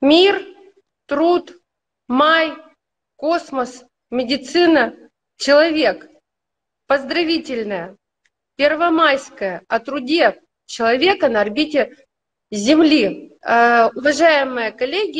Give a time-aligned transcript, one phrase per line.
[0.00, 0.44] Мир,
[1.06, 1.52] труд,
[2.06, 2.52] май,
[3.16, 4.94] космос, медицина,
[5.36, 6.08] человек.
[6.86, 7.96] Поздравительная,
[8.56, 11.96] первомайская о труде человека на орбите
[12.50, 13.36] Земли.
[13.46, 15.18] Э, уважаемые коллеги,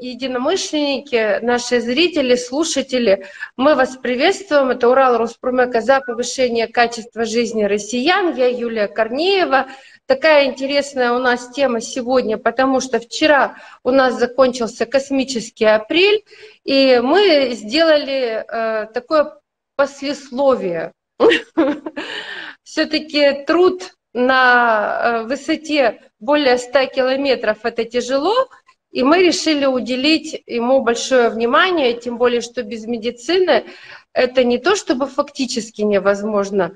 [0.00, 3.26] единомышленники, наши зрители, слушатели,
[3.56, 4.70] мы вас приветствуем.
[4.70, 8.34] Это Урал Роспромека за повышение качества жизни россиян.
[8.34, 9.66] Я Юлия Корнеева.
[10.06, 16.24] Такая интересная у нас тема сегодня, потому что вчера у нас закончился космический апрель,
[16.64, 19.34] и мы сделали э, такое
[19.76, 20.92] послесловие.
[22.62, 28.48] Все-таки труд на э, высоте более 100 километров это тяжело,
[28.90, 33.64] и мы решили уделить ему большое внимание, тем более, что без медицины
[34.12, 36.72] это не то, чтобы фактически невозможно,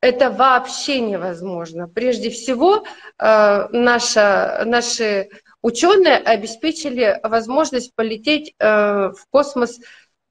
[0.00, 1.86] это вообще невозможно.
[1.86, 2.84] Прежде всего,
[3.18, 5.28] э, наша, наши
[5.60, 9.80] ученые обеспечили возможность полететь э, в космос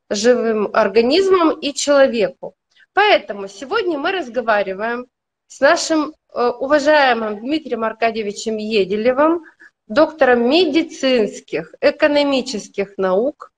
[0.09, 2.55] живым организмом и человеку.
[2.93, 5.05] Поэтому сегодня мы разговариваем
[5.47, 9.45] с нашим Э, уважаемым Дмитрием Аркадьевичем Еделевым,
[9.87, 13.53] доктором медицинских, экономических наук,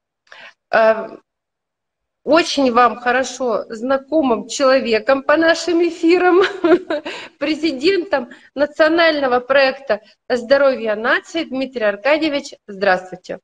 [0.72, 1.08] э,
[2.24, 6.42] очень вам хорошо знакомым человеком по нашим эфирам,
[7.40, 12.54] президентом национального проекта «Здоровье нации» Дмитрий Аркадьевич.
[12.68, 13.40] Здравствуйте.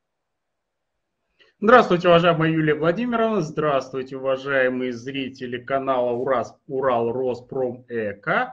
[1.66, 3.40] Здравствуйте, уважаемая Юлия Владимировна.
[3.40, 8.52] Здравствуйте, уважаемые зрители канала Урал, Урал Роспром ЭК.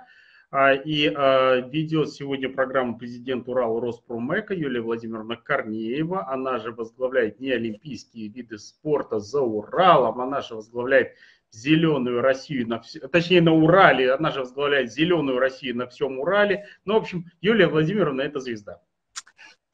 [0.53, 6.29] А, и а, ведет сегодня программу президент Урал Роспромека Юлия Владимировна Корнеева.
[6.31, 11.15] Она же возглавляет не олимпийские виды спорта за Уралом, она же возглавляет
[11.51, 12.97] зеленую Россию, на вс...
[13.11, 16.65] точнее на Урале, она же возглавляет зеленую Россию на всем Урале.
[16.85, 18.81] Ну, в общем, Юлия Владимировна– это звезда.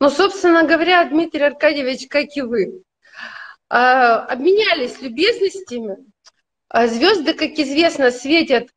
[0.00, 2.82] Ну, собственно говоря, Дмитрий Аркадьевич, как и вы,
[3.69, 5.97] обменялись любезностями.
[6.72, 8.71] Звезды, как известно, светят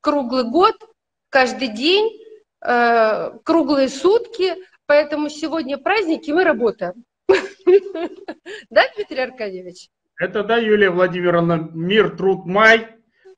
[0.00, 0.76] круглый год–
[1.34, 2.20] каждый день,
[2.60, 4.54] круглые сутки,
[4.86, 7.04] поэтому сегодня праздники, мы работаем.
[8.70, 9.88] Да, Дмитрий Аркадьевич?
[10.20, 12.88] Это да, Юлия Владимировна, мир, труд, май.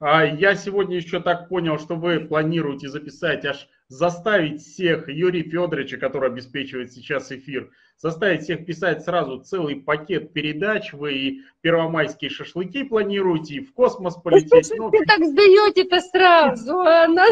[0.00, 5.96] А я сегодня еще так понял, что вы планируете записать аж заставить всех, Юрий Федоровича,
[5.96, 12.84] который обеспечивает сейчас эфир, заставить всех писать сразу целый пакет передач, вы и первомайские шашлыки
[12.84, 14.72] планируете, и в космос полететь.
[14.76, 17.26] Ну, вы так сдаете-то сразу, она...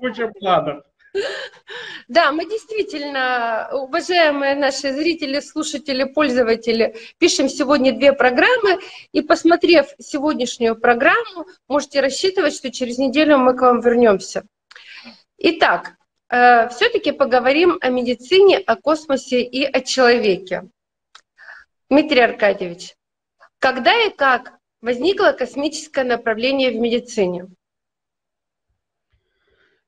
[0.00, 0.82] Куча планов.
[2.06, 8.78] Да, мы действительно, уважаемые наши зрители, слушатели, пользователи, пишем сегодня две программы,
[9.12, 14.44] и посмотрев сегодняшнюю программу, можете рассчитывать, что через неделю мы к вам вернемся.
[15.42, 15.96] Итак,
[16.28, 20.64] э, все-таки поговорим о медицине, о космосе и о человеке.
[21.88, 22.94] Дмитрий Аркадьевич,
[23.58, 27.46] когда и как возникло космическое направление в медицине?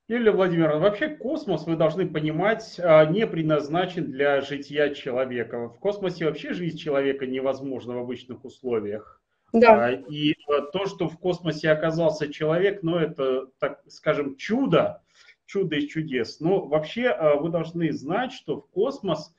[0.07, 5.69] Юлия Владимировна, вообще космос, вы должны понимать, э, не предназначен для жития человека.
[5.69, 9.21] В космосе вообще жизнь человека невозможна в обычных условиях.
[9.53, 9.85] Да.
[9.85, 15.03] А, и э, то, что в космосе оказался человек, ну это, так скажем, чудо,
[15.45, 16.39] чудо из чудес.
[16.39, 19.33] Но вообще э, вы должны знать, что в космос,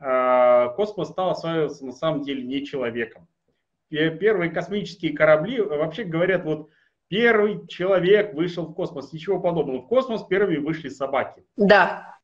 [0.00, 3.26] э, космос стал осваиваться на самом деле не человеком.
[3.90, 6.68] Первые космические корабли, вообще говорят, вот
[7.08, 9.82] первый человек вышел в космос, ничего подобного.
[9.82, 11.44] В космос первыми вышли собаки.
[11.56, 12.18] Да.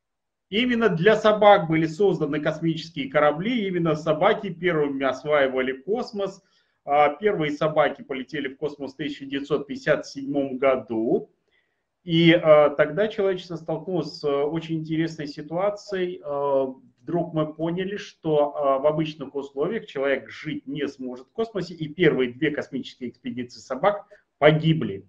[0.48, 6.42] Именно для собак были созданы космические корабли, именно собаки первыми осваивали космос.
[6.84, 11.30] А первые собаки полетели в космос в 1957 году.
[12.04, 16.22] И э, тогда человечество столкнулось с э, очень интересной ситуацией.
[16.24, 16.72] Э,
[17.02, 21.88] вдруг мы поняли, что э, в обычных условиях человек жить не сможет в космосе, и
[21.88, 24.06] первые две космические экспедиции собак
[24.38, 25.06] погибли.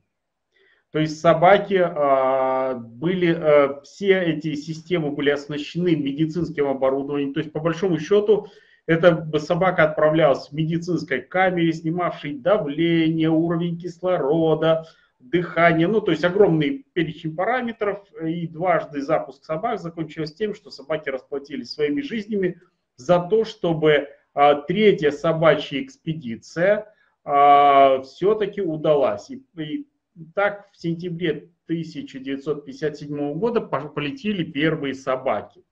[0.92, 7.34] То есть собаки э, были, э, все эти системы были оснащены медицинским оборудованием.
[7.34, 8.48] То есть по большому счету
[8.86, 14.86] эта собака отправлялась в медицинской камере, снимавшей давление, уровень кислорода,
[15.24, 21.10] дыхание, ну, то есть огромный перечень параметров, и дважды запуск собак закончился тем, что собаки
[21.10, 22.60] расплатились своими жизнями
[22.96, 29.30] за то, чтобы а, третья собачья экспедиция а, все-таки удалась.
[29.30, 29.88] И, и
[30.34, 35.64] так в сентябре 1957 года полетели первые собаки.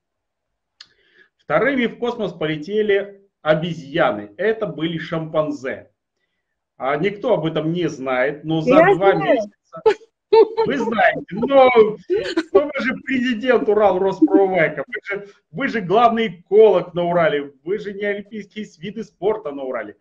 [1.37, 4.33] Вторыми в космос полетели обезьяны.
[4.37, 5.88] Это были шимпанзе.
[6.79, 9.19] А никто об этом не знает, но за Я два знаю.
[9.19, 9.81] месяца
[10.65, 11.69] Вы знаете, но,
[12.53, 17.79] но вы же президент Урал Роспромека, вы же, вы же главный эколог на Урале, вы
[17.79, 19.97] же не олимпийские виды спорта на Урале.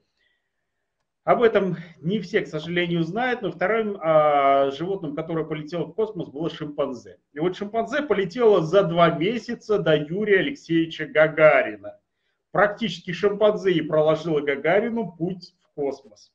[1.25, 6.29] Об этом не все, к сожалению, знают, но вторым а, животным, которое полетело в космос,
[6.29, 7.19] было шимпанзе.
[7.33, 11.99] И вот шимпанзе полетело за два месяца до Юрия Алексеевича Гагарина.
[12.53, 16.31] Практически шимпанзе и проложила Гагарину путь в космос.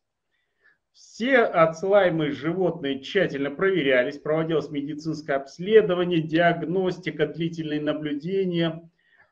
[0.93, 8.87] Все отсылаемые животные тщательно проверялись, проводилось медицинское обследование, диагностика, длительные наблюдения.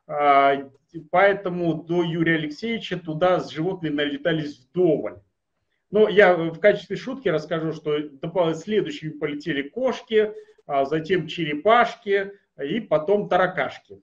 [0.08, 0.68] А,
[1.12, 5.20] поэтому до Юрия Алексеевича туда с животными налетались вдоволь.
[5.92, 7.96] Но я в качестве шутки расскажу, что
[8.54, 10.32] следующими полетели кошки,
[10.66, 14.02] а затем черепашки и потом таракашки.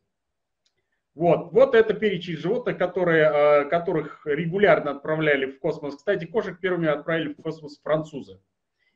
[1.16, 5.96] Вот, вот это перечень животных, которые, а, которых регулярно отправляли в космос.
[5.98, 8.40] Кстати, кошек первыми отправили в космос французы.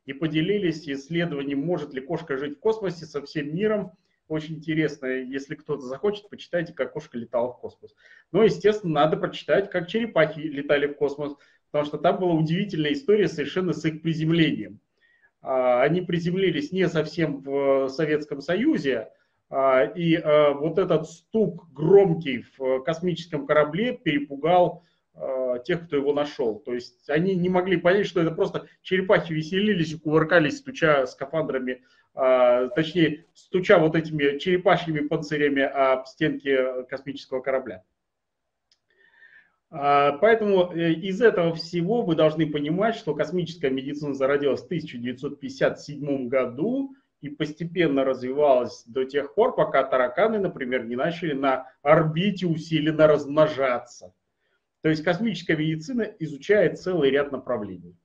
[0.06, 3.92] И поделились исследованием, может ли кошка жить в космосе со всем миром.
[4.28, 7.94] Очень интересно, если кто-то захочет, почитайте, как кошка летала в космос.
[8.32, 11.36] Но, естественно, надо прочитать, как черепахи летали в космос
[11.74, 14.80] потому что там была удивительная история совершенно с их приземлением.
[15.42, 19.10] А, они приземлились не совсем в Советском Союзе,
[19.96, 24.84] и а, вот этот стук громкий в космическом корабле перепугал
[25.64, 26.58] тех, кто его нашел.
[26.58, 31.84] То есть они не могли понять, что это просто черепахи веселились и кувыркались, стуча скафандрами,
[32.16, 36.58] точнее, стуча вот этими черепашьими панцирями об стенки
[36.90, 37.84] космического корабля.
[39.76, 46.28] А, поэтому э, из этого всего вы должны понимать, что космическая медицина зародилась в 1957
[46.28, 53.08] году и постепенно развивалась до тех пор, пока тараканы, например, не начали на орбите усиленно
[53.08, 54.14] размножаться.
[54.82, 57.96] То есть космическая медицина изучает целый ряд направлений.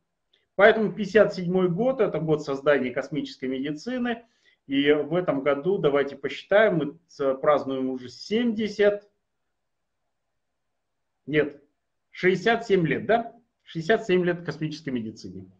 [0.55, 4.25] Поэтому 1957 год– это год создания космической медицины.
[4.69, 9.03] И в этом году, давайте посчитаем, мы празднуем уже 70
[11.27, 11.63] нет,
[12.13, 13.35] 67 лет, да?
[13.65, 15.51] 67 лет космической медицине.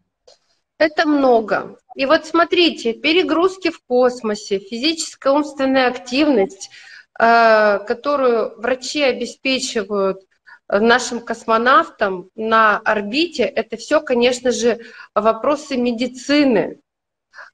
[0.79, 1.77] Это много.
[1.95, 6.71] И вот смотрите, перегрузки в космосе, физическая умственная активность,
[7.19, 10.21] э, которую врачи обеспечивают
[10.67, 14.79] нашим космонавтам на орбите, это все, конечно же,
[15.13, 16.79] вопросы медицины.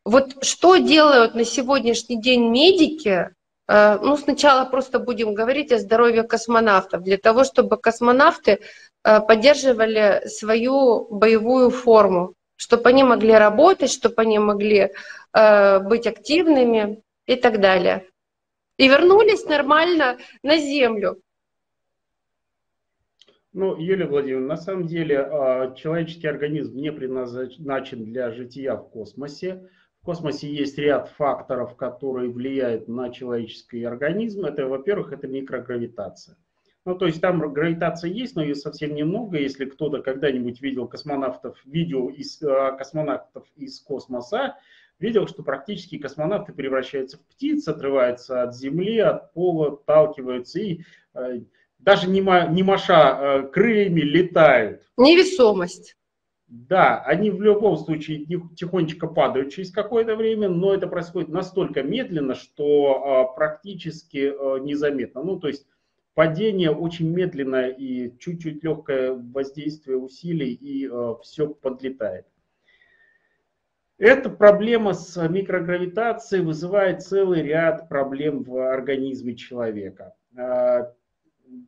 [0.06, 3.32] Вот что делают на сегодняшний день медики
[3.68, 8.60] Э, ну, сначала просто будем говорить о здоровье космонавтов, для того, чтобы космонавты
[9.04, 14.92] э, поддерживали свою боевую форму, чтобы они могли работать, чтобы они могли
[15.34, 18.08] э, быть активными и так далее.
[18.78, 21.22] И вернулись нормально на Землю.
[23.54, 25.16] Ну, Юлия Владимировна, на самом деле
[25.78, 29.70] человеческий организм не предназначен для жития в космосе.
[30.02, 34.44] В космосе есть ряд факторов, которые влияют на человеческий организм.
[34.44, 36.36] Это, во-первых, это микрогравитация.
[36.86, 39.40] Ну, то есть там гравитация есть, но ее совсем немного.
[39.40, 44.56] Если кто-то когда-нибудь видел космонавтов, видео из э, космонавтов из космоса,
[45.00, 50.82] видел, что практически космонавты превращаются в птиц, отрываются от Земли, от пола, отталкиваются и
[51.16, 51.42] э,
[51.80, 54.84] даже не, не маша э, крыльями летают.
[54.96, 55.98] Невесомость.
[56.48, 62.36] Да, они в любом случае тихонечко падают через какое-то время, но это происходит настолько медленно,
[62.36, 65.24] что а, практически а, незаметно.
[65.24, 65.66] Ну, то есть
[66.16, 72.26] падение очень медленное и чуть-чуть легкое воздействие усилий, и а, все подлетает.
[73.98, 80.16] Эта проблема с микрогравитацией вызывает целый ряд проблем в организме человека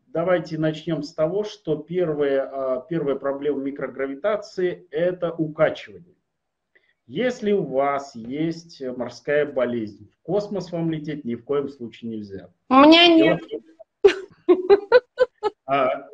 [0.07, 6.15] давайте начнем с того, что первая, а, первая проблема микрогравитации– это укачивание.
[7.05, 12.50] Если у вас есть морская болезнь, в космос вам лететь ни в коем случае нельзя.
[12.69, 13.41] У меня нет.
[13.41, 13.76] А,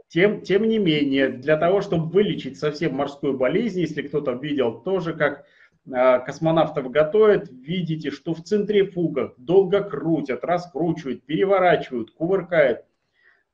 [0.07, 5.13] тем, тем не менее, для того, чтобы вылечить совсем морскую болезнь, если кто-то видел тоже,
[5.13, 5.45] как
[5.91, 12.86] а, космонавтов готовят, видите, что в центрифугах долго крутят, раскручивают, переворачивают, кувыркают–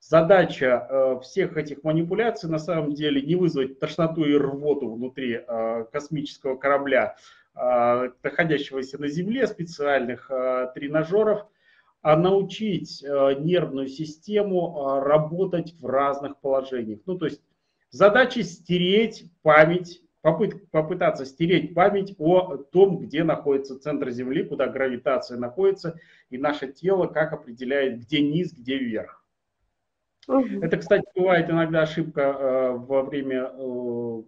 [0.01, 5.86] Задача э, всех этих манипуляций на самом деле не вызвать тошноту и рвоту внутри э,
[5.91, 7.15] космического корабля,
[8.24, 10.32] находящегося на Земле, специальных
[10.75, 11.46] тренажеров,
[12.01, 17.00] а научить нервную систему работать в разных положениях.
[17.06, 17.41] Ну, то есть
[17.89, 25.38] задача стереть память, попыт, попытаться стереть память о том, где находится центр Земли, куда гравитация
[25.38, 29.20] находится, и наше тело как определяет, где низ, где верх.
[30.27, 30.62] Угу.
[30.62, 34.22] Это, кстати, бывает иногда ошибка э, во время, э,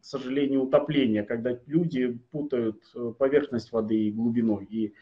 [0.00, 4.94] к сожалению, утопления, когда люди путают э, поверхность воды и глубину и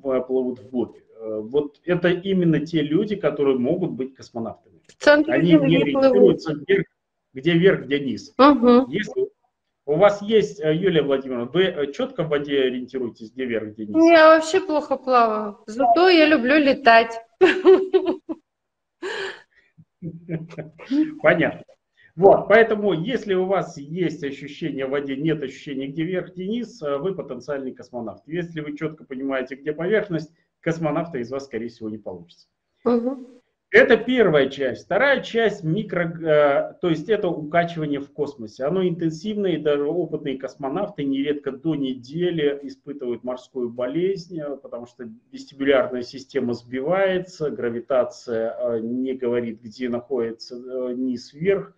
[0.00, 0.96] плывут вглубь.
[1.22, 4.80] Э, вот это именно те люди, которые могут быть космонавтами.
[5.28, 6.86] Они не ориентируются вверх,
[7.32, 8.34] где вверх, где низ.
[8.38, 8.90] Угу.
[8.90, 9.28] Если
[9.86, 13.86] у вас есть, э, Юлия Владимировна, вы э, четко в воде ориентируетесь, где вверх, где
[13.86, 14.04] низ?
[14.04, 15.58] Я вообще плохо плаваю.
[15.66, 17.20] Зато я люблю летать.
[21.22, 21.62] Понятно.
[22.16, 26.82] Вот, поэтому, если у вас есть ощущение в воде, нет ощущения, где вверх, где низ,
[26.82, 28.24] вы потенциальный космонавт.
[28.26, 30.30] Если вы четко понимаете, где поверхность,
[30.62, 32.48] космонавта из вас, скорее всего, не получится.
[32.84, 33.42] Угу.
[33.70, 34.84] Это первая часть.
[34.84, 38.64] Вторая часть микро, э, то есть это укачивание в космосе.
[38.64, 45.08] Оно интенсивное, и даже опытные космонавты нередко до недели испытывают морскую болезнь, э, потому что
[45.30, 50.56] вестибулярная система сбивается, гравитация не говорит, где находится
[50.94, 51.74] низ вверх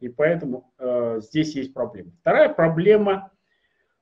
[0.00, 2.12] и поэтому э, здесь есть проблема.
[2.20, 3.30] Вторая проблема–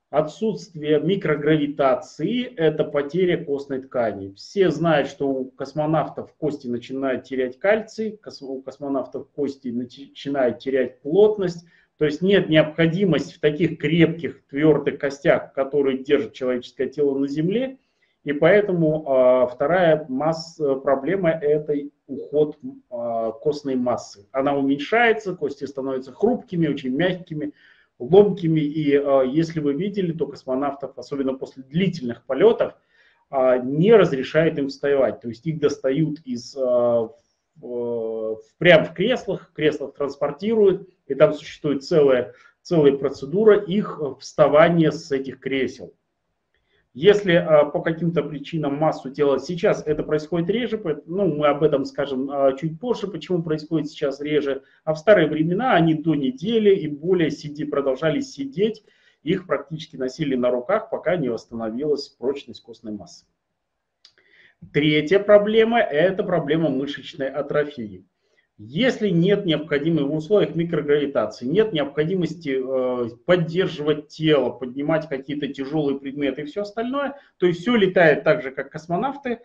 [0.09, 4.33] отсутствие микрогравитации– это потеря костной ткани.
[4.33, 11.65] Все знают, что у космонавтов кости начинают терять кальций, у космонавтов кости начинают терять плотность,
[11.97, 17.77] то есть нет необходимости в таких крепких, твердых костях, которые держат человеческое тело на Земле,
[18.23, 21.73] и поэтому э, вторая масса, проблема– это
[22.07, 24.27] уход э, костной массы.
[24.31, 27.53] Она уменьшается, кости становятся хрупкими, очень мягкими,
[27.99, 28.61] ломкими.
[28.61, 32.73] И э, если вы видели, то космонавтов, особенно после длительных полетов,
[33.31, 35.21] э, не разрешает им вставать.
[35.21, 37.09] То есть их достают из, э,
[38.57, 45.39] прямо в креслах, креслах транспортируют, и там существует целая, целая процедура их вставания с этих
[45.39, 45.93] кресел.
[46.99, 51.85] Если а, по каким-то причинам массу тела сейчас это происходит реже, ну, мы об этом
[51.85, 56.75] скажем а, чуть позже, почему происходит сейчас реже, а в старые времена они до недели
[56.75, 58.83] и более сиди, продолжали сидеть,
[59.21, 63.27] их практически носили на руках, пока не восстановилась прочность костной массы.
[64.73, 68.07] Третья проблема– это проблема мышечной атрофии.
[68.59, 76.41] Если нет необходимых в условиях микрогравитации, нет необходимости э, поддерживать тело, поднимать какие-то тяжелые предметы
[76.41, 79.37] и все остальное, то есть все летает так же, как космонавты, э,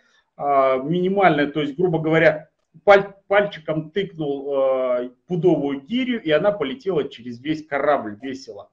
[0.83, 2.49] минимальное, то есть, грубо говоря,
[2.85, 8.71] паль, пальчиком тыкнул э, пудовую гирю, и она полетела через весь корабль весело.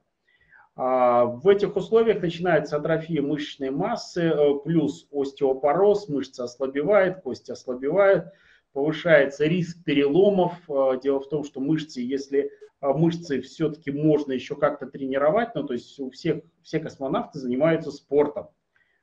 [0.74, 8.32] А, в этих условиях начинается атрофия мышечной массы, э, плюс остеопороз, мышца ослабевает, кости ослабевают
[8.72, 10.54] повышается риск переломов.
[10.68, 12.50] А, дело в том, что мышцы, если
[12.80, 17.90] а, мышцы все-таки можно еще как-то тренировать, ну, то есть у всех, все космонавты занимаются
[17.90, 18.48] спортом.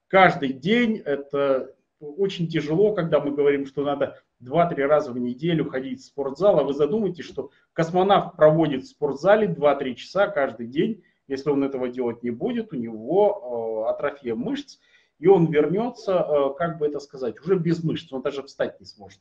[0.08, 6.02] Каждый день это очень тяжело, когда мы говорим, что надо 2-3 раза в неделю ходить
[6.02, 11.50] в спортзал, а вы задумайтесь, что космонавт проводит в спортзале 2-3 часа каждый день, если
[11.50, 14.78] он этого делать не будет, у него э, атрофия мышц,
[15.20, 18.86] и он вернется, э, как бы это сказать, уже без мышц, он даже встать не
[18.86, 19.20] сможет.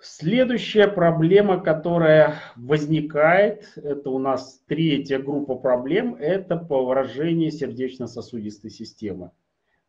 [0.00, 9.32] Следующая проблема, которая возникает, это у нас третья группа проблем, это поражение сердечно-сосудистой системы.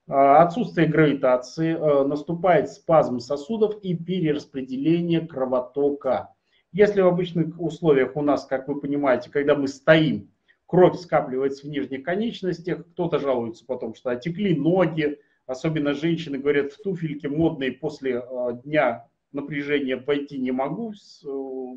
[0.08, 6.34] А, отсутствие гравитации, а, наступает спазм сосудов и перераспределение кровотока.
[6.72, 10.32] Если в обычных условиях у нас, как вы понимаете, когда мы стоим,
[10.66, 16.82] кровь скапливается в нижних конечностях, кто-то жалуется потом, что отекли ноги, особенно женщины говорят в
[16.82, 21.28] туфельке модные после а, дня напряжение войти не могу, э,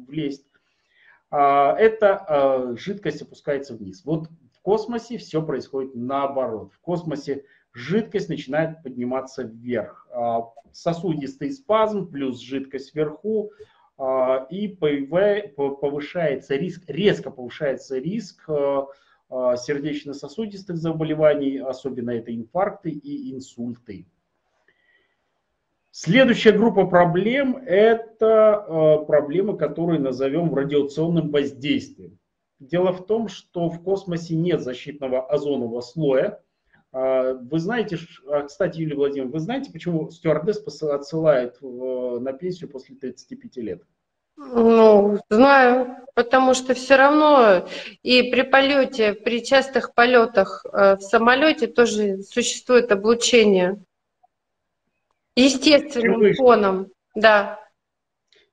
[0.06, 0.46] влезть,
[1.32, 4.04] а, эта а, жидкость опускается вниз.
[4.04, 6.74] Вот в космосе все происходит наоборот.
[6.74, 10.06] В космосе жидкость начинает подниматься вверх.
[10.12, 10.42] А,
[10.72, 13.50] сосудистый спазм плюс жидкость вверху,
[14.50, 18.48] и повышается риск, резко повышается риск
[19.28, 24.06] сердечно-сосудистых заболеваний, особенно это инфаркты и инсульты.
[25.94, 32.18] Следующая группа проблем– это э, проблемы, которые назовем радиационным воздействием.
[32.58, 36.40] Дело в том, что в космосе нет защитного озонового слоя.
[36.92, 42.96] А, вы знаете, а, кстати, Юлия Владимировна, вы знаете, почему стюардесс отсылает на пенсию после
[42.96, 43.82] 35 лет?
[44.38, 47.68] Ну, знаю, потому что все равно
[48.02, 53.84] и при полете, при частых полетах э, в самолете тоже существует облучение.
[55.36, 57.58] Естественным фоном, да.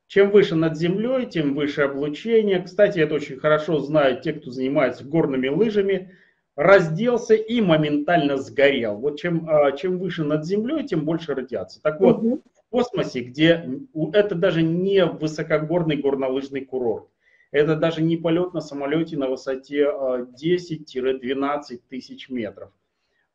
[0.08, 2.62] Чем выше над землей, тем выше облучение.
[2.62, 6.16] Кстати, это очень хорошо знают те, кто занимается горными лыжами.
[6.56, 8.96] Разделся и моментально сгорел.
[8.96, 11.80] Вот чем, а, чем выше над землей, тем больше радиации.
[11.82, 12.42] Так вот, угу.
[12.54, 13.70] в космосе, где
[14.14, 17.08] это даже не высокогорный горнолыжный курорт.
[17.52, 22.72] Это даже не полет на самолете на высоте 10-12 э, тысяч метров.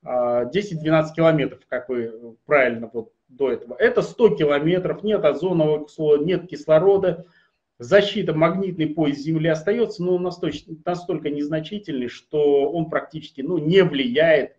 [0.04, 3.74] 10-12 километров, как вы правильно вот до этого.
[3.78, 7.26] Это 100 километров, нет озонового слоя, нет кислорода.
[7.78, 13.82] Защита, магнитный пояс Земли остается, но он настолько, настолько незначительный, что он практически ну, не
[13.82, 14.56] влияет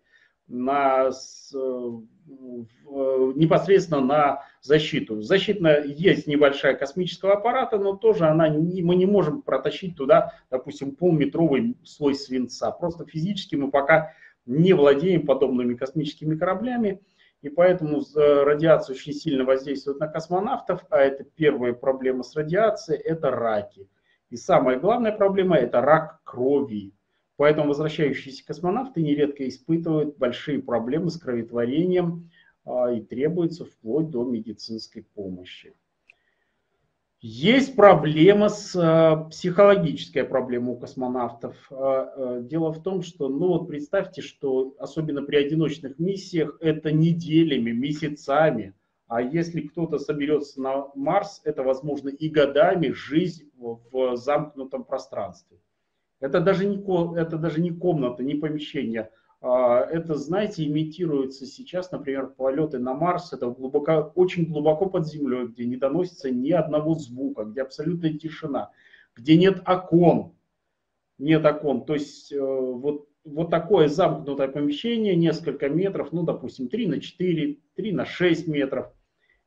[0.48, 1.10] на,
[3.34, 5.22] непосредственно на защиту.
[5.22, 10.94] Защитная есть небольшая космического аппарата, но тоже она не, мы не можем протащить туда, допустим,
[10.94, 12.70] полметровый слой свинца.
[12.70, 14.12] Просто физически мы пока
[14.44, 17.00] не владеем подобными космическими кораблями.
[17.46, 23.30] И поэтому радиация очень сильно воздействует на космонавтов, а это первая проблема с радиацией– это
[23.30, 23.88] раки.
[24.30, 26.92] И самая главная проблема– это рак крови.
[27.36, 32.28] Поэтому возвращающиеся космонавты нередко испытывают большие проблемы с кроветворением
[32.64, 35.76] а, и требуется вплоть до медицинской помощи.
[37.20, 41.56] Есть проблема с э, психологическая проблема у космонавтов.
[41.70, 47.70] Э, дело в том, что, ну вот представьте, что особенно при одиночных миссиях это неделями,
[47.70, 48.74] месяцами,
[49.08, 55.58] а если кто-то соберется на Марс, это возможно и годами жизнь в замкнутом пространстве.
[56.20, 56.76] Это даже не,
[57.18, 63.48] это даже не комната, не помещение, это, знаете, имитируется сейчас, например, полеты на Марс, это
[63.48, 68.70] глубоко, очень глубоко под землей, где не доносится ни одного звука, где абсолютная тишина,
[69.14, 70.32] где нет окон,
[71.18, 71.84] нет окон.
[71.84, 77.58] То есть э, вот, вот такое замкнутое помещение, несколько метров, ну, допустим, 3 на 4,
[77.74, 78.90] 3 на 6 метров.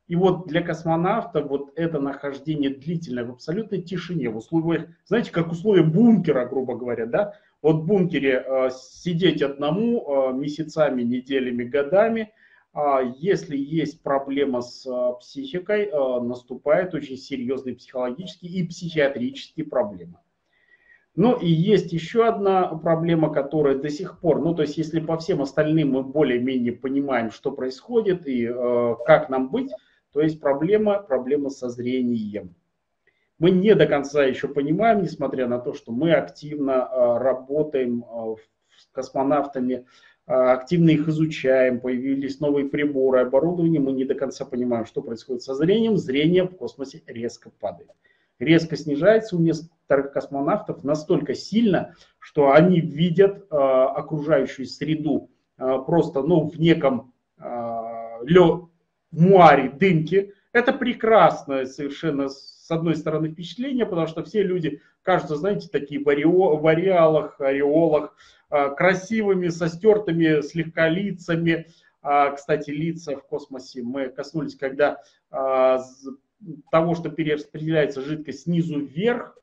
[0.06, 5.52] И вот для космонавта вот это нахождение длительное в абсолютной тишине, в условиях, знаете, как
[5.52, 12.32] условия бункера, грубо говоря, да, вот в бункере э, сидеть одному э, месяцами, неделями, годами,
[12.72, 20.18] а если есть проблема с э, психикой, наступают очень серьезные психологические и психиатрические проблемы.
[21.16, 25.18] Ну и есть еще одна проблема, которая до сих пор, ну то есть если по
[25.18, 29.72] всем остальным мы более-менее понимаем, что происходит и э, как нам быть,
[30.12, 32.54] то есть проблема, проблема со зрением.
[33.40, 38.36] Мы не до конца еще понимаем, несмотря на то, что мы активно а, работаем а,
[38.76, 39.86] с космонавтами,
[40.26, 45.42] а, активно их изучаем, появились новые приборы, оборудование, мы не до конца понимаем, что происходит
[45.42, 45.96] со зрением.
[45.96, 47.90] Зрение в космосе резко падает.
[48.38, 56.58] Резко снижается у некоторых космонавтов настолько сильно, что они видят окружающую среду просто ну, в
[56.58, 57.12] неком
[58.22, 58.70] лё,
[59.10, 60.32] муаре дымки.
[60.52, 62.28] Это прекрасное совершенно,
[62.70, 67.40] с одной стороны, впечатление, потому что все люди кажутся, знаете, такие в, орео, в ореалах,
[67.40, 68.14] ореолах,
[68.48, 71.66] а, красивыми, со стертыми слегка лицами.
[72.00, 75.02] А, кстати, лица в космосе мы коснулись, когда
[75.32, 75.80] а,
[76.70, 79.36] того, что перераспределяется жидкость снизу вверх,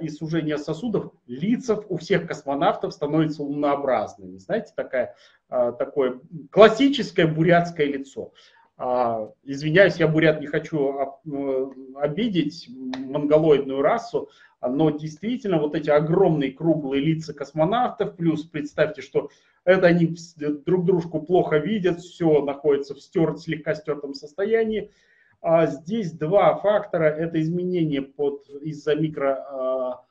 [0.00, 4.38] и сужение сосудов, лица у всех космонавтов становятся лунообразными.
[4.38, 5.14] Знаете, такая,
[5.50, 8.32] такое классическое бурятское лицо.
[8.80, 14.30] А, извиняюсь, я бурят не хочу э, обидеть монголоидную расу,
[14.62, 19.30] но действительно вот эти огромные круглые лица космонавтов, плюс представьте, что
[19.64, 24.92] это они друг дружку плохо видят, все находится в стерт, слегка стертом состоянии.
[25.40, 30.04] А здесь два фактора, это изменение под, из-за микро а,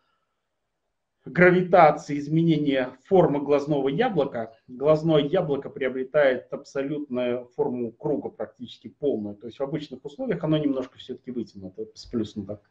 [1.31, 9.35] гравитации изменения формы глазного яблока, глазное яблоко приобретает абсолютную форму круга, практически полную.
[9.35, 12.61] То есть в обычных условиях оно немножко все-таки вытянуто, сплюснуто.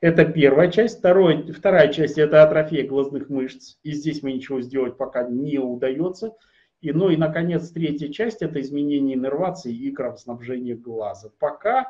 [0.00, 0.98] Это первая часть.
[0.98, 3.76] Второй, вторая часть– это атрофия глазных мышц.
[3.82, 6.34] И здесь мы ничего сделать пока не удается.
[6.82, 11.30] И, ну и, наконец, третья часть– это изменение иннервации и кровоснабжения глаза.
[11.38, 11.86] Пока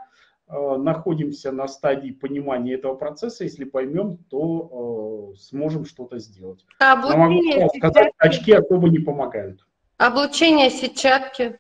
[0.49, 6.65] находимся на стадии понимания этого процесса, если поймем, то э, сможем что-то сделать.
[6.79, 9.67] А облучение могу сказать, очки особо не помогают.
[9.97, 11.59] Облучение сетчатки?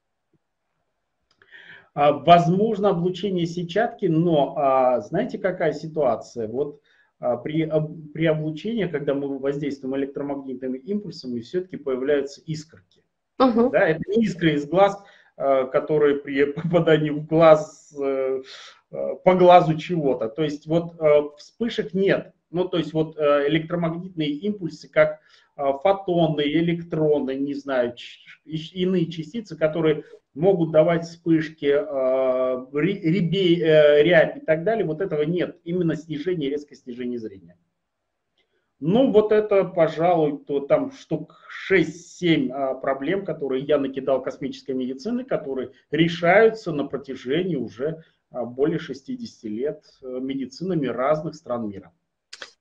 [1.94, 6.46] А, возможно, облучение сетчатки, но а, знаете, какая ситуация?
[6.46, 6.81] Вот
[7.18, 7.68] а, при,
[8.12, 13.03] при облучении, когда мы воздействуем электромагнитными импульсами, все-таки появляются искорки.
[13.38, 13.70] Угу.
[13.70, 15.03] Да, это не искры из глаз,
[15.37, 18.42] которые при попадании в глаз Э,
[18.90, 20.29] по глазу чего-то.
[20.29, 22.33] То есть вот э, вспышек нет.
[22.51, 25.20] Ну, то есть вот э, электромагнитные импульсы, как
[25.57, 27.94] фотоны, электроны, не знаю,
[28.44, 31.64] иные частицы, которые могут давать вспышки,
[34.03, 35.59] рябь и так далее, вот этого нет.
[35.64, 37.57] Именно снижение, резкое снижение зрения.
[38.79, 45.70] Ну, вот это, пожалуй, то там штук 6-7 проблем, которые я накидал космической медицины, которые
[45.90, 51.93] решаются на протяжении уже более 60 лет медицинами разных стран мира.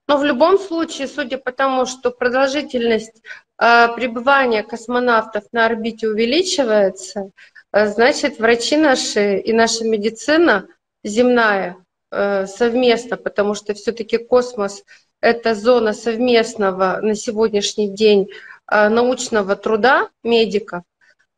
[0.08, 3.23] Но в любом случае, судя по тому, что продолжительность
[3.60, 7.32] э, пребывания космонавтов на орбите увеличивается,
[7.71, 10.67] э, значит, врачи наши и наша медицина
[11.04, 11.78] земная
[12.12, 14.84] э, совместно, потому что все-таки космос—
[15.21, 18.30] это зона совместного на сегодняшний день
[18.71, 20.84] э, научного труда медиков.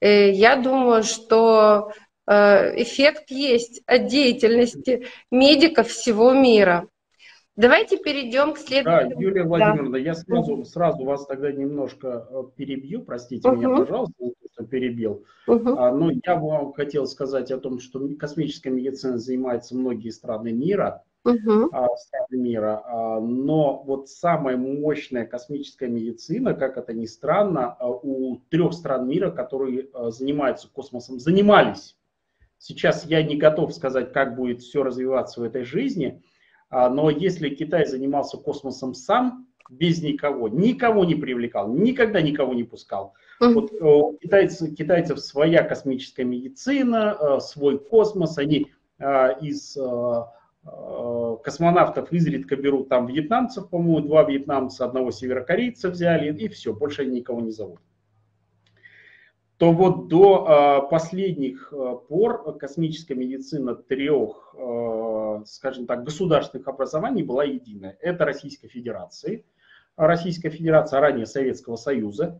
[0.01, 6.87] И я думаю, что э, эффект есть от деятельности медиков всего мира.
[7.57, 9.15] Давайте перейдем к следующему.
[9.15, 9.97] Да, Юлия Владимировна, да.
[9.97, 13.57] я сразу, сразу вас тогда немножко э, перебью, простите угу.
[13.57, 14.13] меня, пожалуйста,
[14.53, 15.25] что перебил.
[15.47, 15.75] Угу.
[15.75, 21.03] А, но я вам хотел сказать о том, что космической медициной занимаются многие страны мира,
[21.25, 21.69] угу.
[21.71, 27.89] а, страны мира, а, но вот самая мощная космическая медицина, как это ни странно, а,
[27.89, 31.96] у трех стран мира, которые а, занимаются космосом, занимались.
[32.59, 36.21] Сейчас я не готов сказать, как будет все развиваться в этой жизни,
[36.69, 42.63] а, но если Китай занимался космосом сам, без никого, никого не привлекал, никогда никого не
[42.63, 43.13] пускал.
[43.41, 43.53] Mm-hmm.
[43.53, 50.23] Вот у китайцев, китайцев своя космическая медицина, э, свой космос, они э, из э,
[51.43, 57.19] космонавтов изредка берут там вьетнамцев, по-моему, два вьетнамца, одного северокорейца взяли, и все, больше они
[57.19, 57.79] никого не зовут
[59.57, 67.23] то вот до э, последних э, пор космическая медицина трех, э, скажем так, государственных образований
[67.23, 67.97] была единая.
[68.01, 69.43] Это Российская Федерация,
[69.95, 72.39] Российская Федерация, ранее Советского Союза,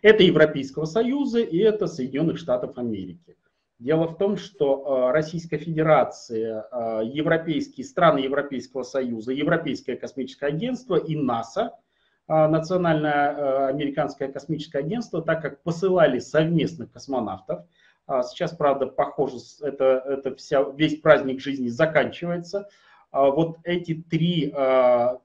[0.00, 3.36] это Европейского Союза и это Соединенных Штатов Америки.
[3.78, 6.66] Дело в том, что Российская Федерация,
[7.02, 11.83] европейские страны Европейского Союза, Европейское космическое агентство и НАСА– а,
[12.26, 17.66] Национальное э, американское космическое агентство, так как посылали совместных космонавтов.
[18.06, 22.68] А, сейчас, правда, похоже, это, это вся, весь праздник жизни заканчивается.
[23.10, 24.52] А, вот эти три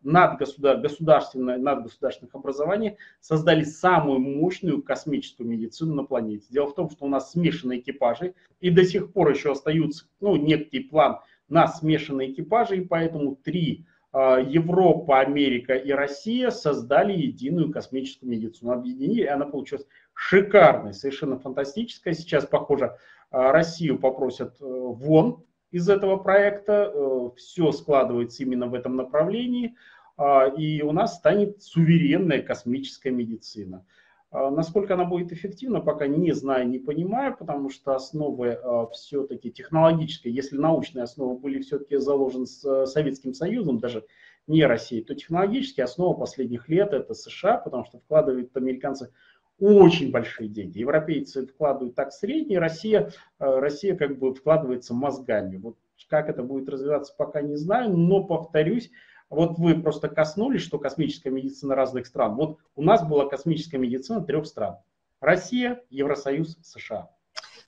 [0.04, 6.48] надгосудар, государственные, надгосударственных образования создали самую мощную космическую медицину на планете.
[6.50, 10.36] Дело в том, что у нас смешанные экипажи, и до сих пор еще остаются ну,
[10.36, 17.72] некий план на смешанные экипажи, и поэтому три а, Европа, Америка и Россия создали единую
[17.72, 18.72] космическую медицину.
[18.72, 22.14] Объединили, и она получилась шикарной, совершенно фантастическая.
[22.14, 22.98] Сейчас, похоже,
[23.32, 26.92] а, Россию попросят э, вон из этого проекта.
[26.94, 29.76] Э, Все складывается именно в этом направлении.
[30.18, 33.86] А, и у нас станет суверенная космическая медицина.
[34.32, 39.52] А, насколько она будет эффективна, пока не знаю, не понимаю, потому что основы а, все-таки
[39.52, 44.06] технологические, если научные основы были все-таки заложены с э, Советским Союзом, даже
[44.46, 49.12] не Россией, то технологические основы последних лет это США, потому что вкладывают американцы
[49.60, 50.80] очень большие деньги.
[50.80, 55.58] Европейцы вкладывают так средние, Россия, э, Россия как бы вкладывается мозгами.
[55.58, 55.76] Вот
[56.08, 58.92] как это будет развиваться, пока не знаю, но повторюсь,
[59.30, 62.36] вот вы просто коснулись, что космическая медицина разных стран.
[62.36, 64.78] Вот у нас была космическая медицина трех стран.
[65.22, 67.10] Россия, Евросоюз, США.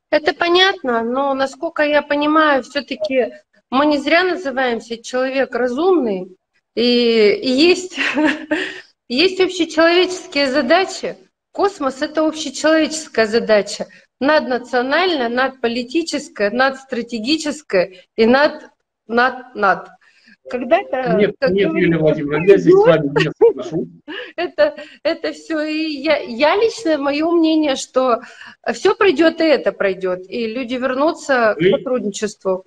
[0.09, 3.33] Это понятно, но насколько я понимаю, все-таки
[3.69, 6.35] мы не зря называемся человек разумный,
[6.75, 7.97] и, и есть,
[9.07, 11.17] есть общечеловеческие задачи.
[11.51, 13.87] Космос– это общечеловеческая задача.
[14.19, 18.69] Наднациональная, надполитическая, надстратегическая и над,
[19.07, 19.89] над, над.
[20.49, 21.15] Когда-то...
[21.17, 23.87] Нет, нет, Юлия Владимировна, я здесь с вами не соглашусь.
[24.35, 25.61] Это, это все.
[25.61, 28.21] И я, я лично, мое мнение, что
[28.73, 30.27] все пройдет, и это пройдет.
[30.27, 32.65] И люди вернутся вы, к сотрудничеству.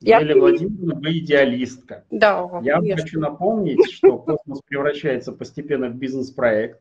[0.00, 0.40] Юлия я...
[0.40, 2.04] Владимировна, вы идеалистка.
[2.10, 3.02] Да, Я конечно.
[3.02, 6.80] хочу напомнить, что космос превращается постепенно в бизнес-проект.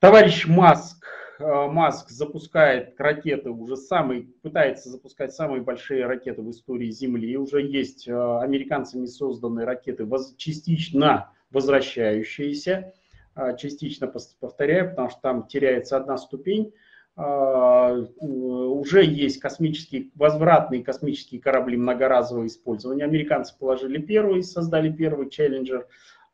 [0.00, 1.04] Товарищ Маск
[1.38, 7.36] Маск запускает ракеты, уже самый, пытается запускать самые большие ракеты в истории Земли.
[7.36, 12.94] Уже есть э, американцами созданные ракеты, частично возвращающиеся,
[13.34, 16.72] э, частично повторяю, потому что там теряется одна ступень.
[17.18, 23.04] Уже есть космические, возвратные космические корабли многоразового использования.
[23.04, 25.86] Американцы положили первый, создали первый Челленджер.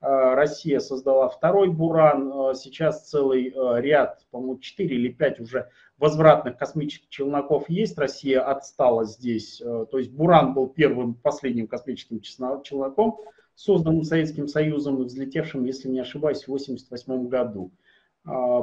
[0.03, 5.69] Э, Россия создала второй «Буран», э, сейчас целый э, ряд, по-моему, 4 или 5 уже
[5.97, 13.19] возвратных космических челноков есть, Россия отстала здесь, то есть «Буран» был первым, последним космическим челноком,
[13.55, 17.71] созданным Советским Союзом и взлетевшим, если не ошибаюсь, в 1988 году.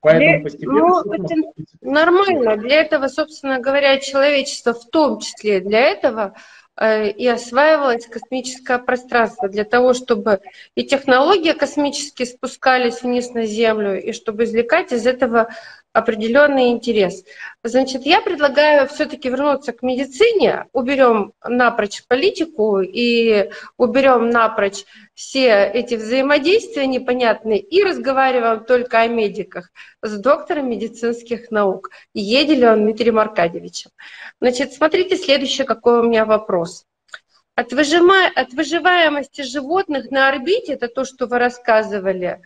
[0.01, 0.79] Поэтому постепенно...
[0.81, 1.35] Ну, это
[1.81, 2.57] нормально.
[2.59, 6.35] Для этого, собственно говоря, человечество в том числе для этого
[6.81, 10.41] и осваивалось космическое пространство для того, чтобы
[10.75, 15.49] и технологии космические спускались вниз на Землю, и чтобы извлекать из этого
[15.95, 17.25] определенный интерес.
[17.63, 25.95] Значит, я предлагаю все-таки вернуться к медицине, уберем напрочь политику и уберем напрочь все эти
[25.95, 29.71] взаимодействия непонятные и разговариваем только о медиках
[30.03, 33.93] с доктором медицинских наук Еделем Дмитрием Аркадьевичем.
[34.41, 36.85] Значит, смотрите, следующий какой у меня вопрос.
[37.55, 38.27] От, выжима...
[38.35, 42.43] от выживаемости животных на орбите, это то, что вы рассказывали,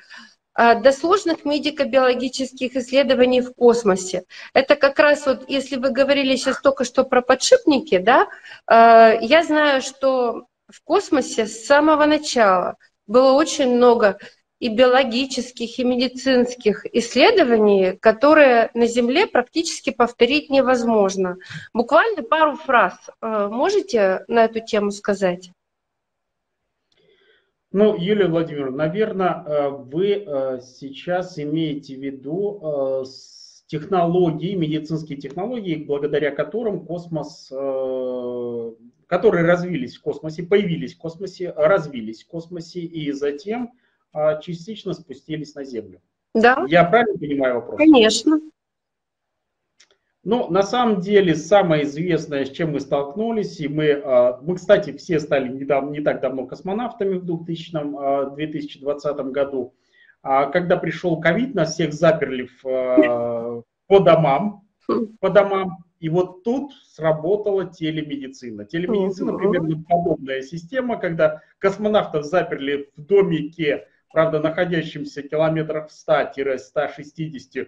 [0.58, 4.24] до сложных медико-биологических исследований в космосе.
[4.54, 8.28] Это как раз вот, если вы говорили сейчас только что про подшипники, да,
[8.66, 14.18] а, я знаю, что в космосе с самого начала было очень много
[14.58, 21.36] и биологических, и медицинских исследований, которые на Земле практически повторить невозможно.
[21.72, 25.52] Буквально пару фраз а, можете на эту тему сказать?
[27.70, 33.04] Ну, Юлия Владимировна, наверное, э, вы э, сейчас имеете в виду э,
[33.66, 37.52] технологии, медицинские технологии, благодаря которым космос,
[39.06, 43.72] которые развились в космосе, появились в космосе, развились в космосе и затем
[44.40, 46.00] частично спустились на Землю.
[46.34, 46.64] Да.
[46.66, 47.76] Я правильно понимаю вопрос?
[47.76, 48.40] Конечно.
[50.28, 54.94] Ну, на самом деле, самое известное, с чем мы столкнулись, и мы, а, мы кстати,
[54.94, 59.74] все стали недавно, не так давно космонавтами в 2000, 2020 а, году,
[60.22, 64.68] а когда пришел ковид, нас всех заперли в, по домам,
[65.20, 68.66] по домам, и вот тут сработала телемедицина.
[68.66, 76.36] Телемедицина примерно подобная система, когда космонавтов заперли в домике, правда, находящемся километрах в 100-160
[76.74, 77.66] а,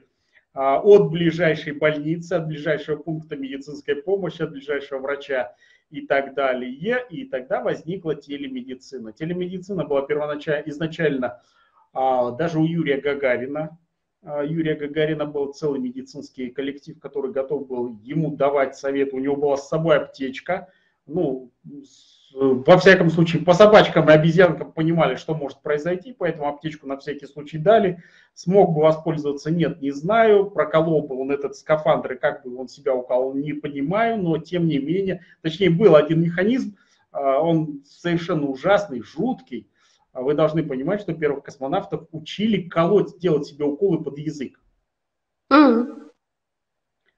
[0.53, 5.55] от ближайшей больницы, от ближайшего пункта медицинской помощи, от ближайшего врача
[5.91, 7.05] и так далее.
[7.11, 9.13] И тогда возникла телемедицина.
[9.13, 11.41] Телемедицина была первоначально, изначально
[11.93, 13.79] а, даже у Юрия Гагарина.
[14.23, 19.13] А, Юрия Гагарина был целый медицинский коллектив, который готов был ему давать совет.
[19.13, 20.69] У него была с собой аптечка.
[21.07, 21.51] Ну,
[22.33, 27.27] во всяком случае, по собачкам и обезьянкам понимали, что может произойти, поэтому аптечку на всякий
[27.27, 28.03] случай дали.
[28.35, 30.49] Смог бы воспользоваться, нет, не знаю.
[30.51, 34.67] Проколол бы он этот скафандр, и как бы он себя уколол, не понимаю, но тем
[34.67, 36.77] не менее, точнее, был один механизм,
[37.11, 39.69] а, он совершенно ужасный, жуткий.
[40.13, 44.61] А вы должны понимать, что первых космонавтов учили колоть, делать себе уколы под язык.
[45.53, 46.11] Mm.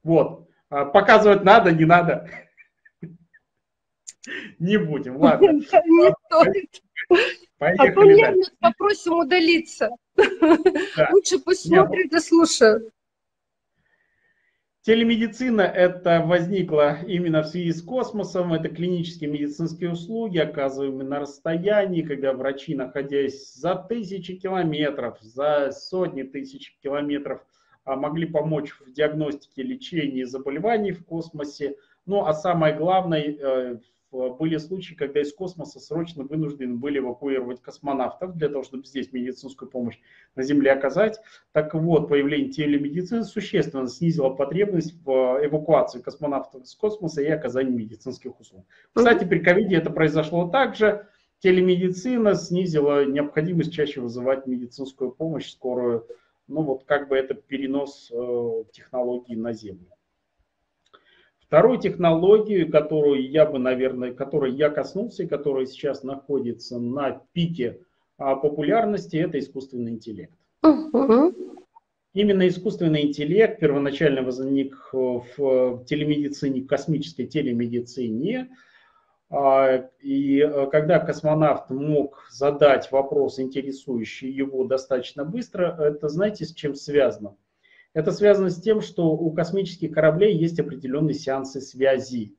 [0.05, 0.49] Вот.
[0.69, 2.29] А показывать надо, не надо.
[4.59, 5.53] Не будем, ладно.
[5.53, 6.83] Не стоит.
[7.59, 8.51] Поехали а дальше.
[8.61, 9.91] попросим удалиться.
[10.17, 11.09] Да.
[11.13, 12.93] Лучше пусть смотрят и слушают.
[14.83, 18.53] Телемедицина это возникла именно в связи с космосом.
[18.53, 26.25] Это клинические медицинские услуги, оказываемые на расстоянии, когда врачи, находясь за тысячи километров, за сотни
[26.25, 27.47] тысяч километров,
[27.85, 31.77] а, могли помочь в диагностике, лечении заболеваний в космосе.
[32.05, 33.79] Ну а самое главное, э,
[34.13, 39.71] были случаи, когда из космоса срочно вынуждены были эвакуировать космонавтов для того, чтобы здесь медицинскую
[39.71, 39.99] помощь
[40.37, 41.21] на Земле оказать.
[41.53, 48.39] Так вот, появление телемедицины существенно снизило потребность в эвакуации космонавтов из космоса и оказании медицинских
[48.39, 48.67] услуг.
[48.93, 51.07] Кстати, при ковиде это произошло также.
[51.41, 56.07] Телемедицина снизила необходимость чаще вызывать медицинскую помощь, скорую.
[56.47, 59.89] Ну вот как бы это перенос э, технологий на Землю.
[61.53, 67.81] Второй технологией, которую я бы, наверное, которой я коснулся и которая сейчас находится на пике
[68.17, 70.33] популярности– это искусственный интеллект.
[70.63, 71.35] Угу.
[72.15, 78.49] Именно искусственный интеллект первоначально возник в телемедицине, космической телемедицине.
[79.29, 86.55] А, и э, когда космонавт мог задать вопрос, интересующий его достаточно быстро, это знаете, с
[86.55, 87.37] чем связано?
[87.95, 92.35] Это связано с тем, что у космических кораблей есть определенные сеансы связи.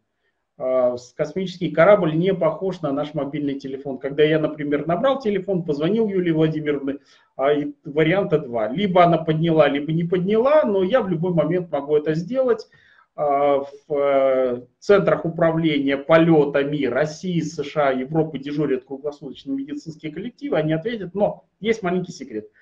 [0.58, 4.00] А, космический корабль не похож на наш мобильный телефон.
[4.00, 6.98] Когда я, например, набрал телефон, позвонил Юлии Владимировне,
[7.38, 7.52] а,
[7.86, 8.68] варианта два.
[8.68, 12.68] Либо она подняла, либо не подняла, но я в любой момент могу это сделать.
[13.16, 21.14] А, в э, центрах управления полетами России, США, Европы дежурят круглосуточные медицинские коллективы, они ответят,
[21.14, 22.48] но есть маленький секрет–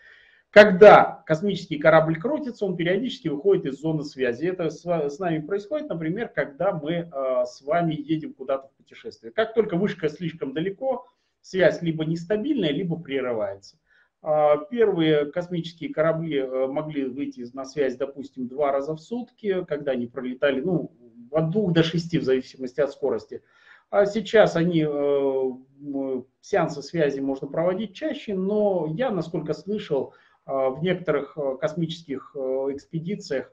[0.51, 4.47] когда космический корабль крутится, он периодически выходит из зоны связи.
[4.47, 9.31] Это с нами происходит, например, когда мы э, с вами едем куда-то в путешествие.
[9.31, 11.07] Как только вышка слишком далеко,
[11.41, 13.77] связь либо нестабильная, либо прерывается.
[14.21, 19.93] А, первые космические корабли э, могли выйти на связь, допустим, два раза в сутки, когда
[19.93, 20.91] они пролетали ну,
[21.31, 23.41] от двух до шести, в зависимости от скорости.
[23.89, 30.13] А сейчас они, э, сеансы связи можно проводить чаще, но я, насколько слышал,
[30.45, 33.51] в некоторых а, космических а, экспедициях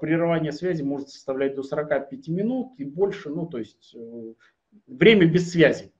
[0.00, 4.32] прерывание связи может составлять до 45 минут и больше, ну то есть э,
[4.88, 5.92] время без связи.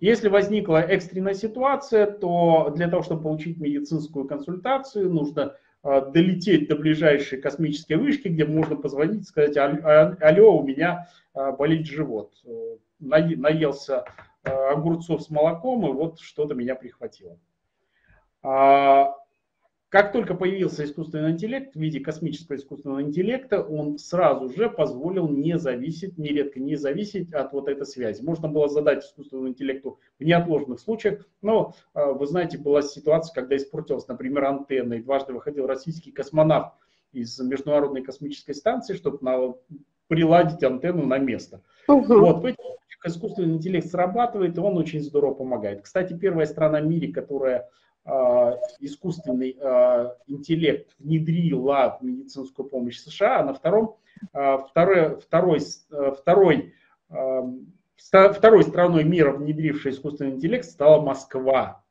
[0.00, 7.40] Если возникла экстренная ситуация, то для того, чтобы получить медицинскую консультацию, нужно долететь до ближайшей
[7.40, 12.32] космической вышки, где можно позвонить и сказать, алло, у меня болит живот.
[12.44, 14.04] Э, наелся
[14.42, 17.38] огурцов с молоком, и вот что-то меня прихватило.
[19.92, 25.58] Как только появился искусственный интеллект в виде космического искусственного интеллекта, он сразу же позволил не
[25.58, 28.22] зависеть, нередко не зависеть от вот этой связи.
[28.22, 33.54] Можно было задать искусственному интеллекту в неотложных случаях, но а, вы знаете, была ситуация, когда
[33.54, 36.72] испортилась, например, антенна, и дважды выходил российский космонавт
[37.12, 39.52] из Международной космической станции, чтобы на,
[40.08, 41.60] приладить антенну на место.
[41.86, 42.18] Угу.
[42.18, 42.64] Вот, в этих
[43.04, 45.82] искусственный интеллект срабатывает, и он очень здорово помогает.
[45.82, 47.68] Кстати, первая страна в мире, которая
[48.80, 53.96] искусственный а, интеллект внедрила в медицинскую помощь США, а на втором,
[54.32, 55.60] а, второй, второй,
[56.18, 56.74] второй,
[57.96, 61.84] второй страной мира, внедрившей искусственный интеллект, стала Москва.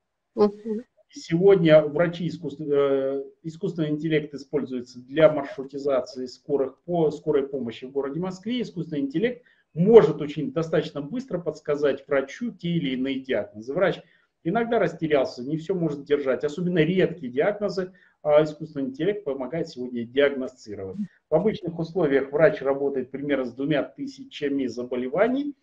[1.14, 8.22] Сегодня врачи искусственный, э, искусственный интеллект используется для маршрутизации скорых, по, скорой помощи в городе
[8.22, 8.62] Москве.
[8.62, 9.44] Искусственный интеллект
[9.74, 13.74] может очень достаточно быстро подсказать врачу те или иные диагнозы.
[13.74, 14.02] Врач
[14.44, 16.44] иногда растерялся, не все может держать.
[16.44, 20.98] Особенно редкие диагнозы а искусственный интеллект помогает сегодня диагностировать.
[21.30, 25.56] В обычных условиях врач работает примерно с двумя тысячами заболеваний,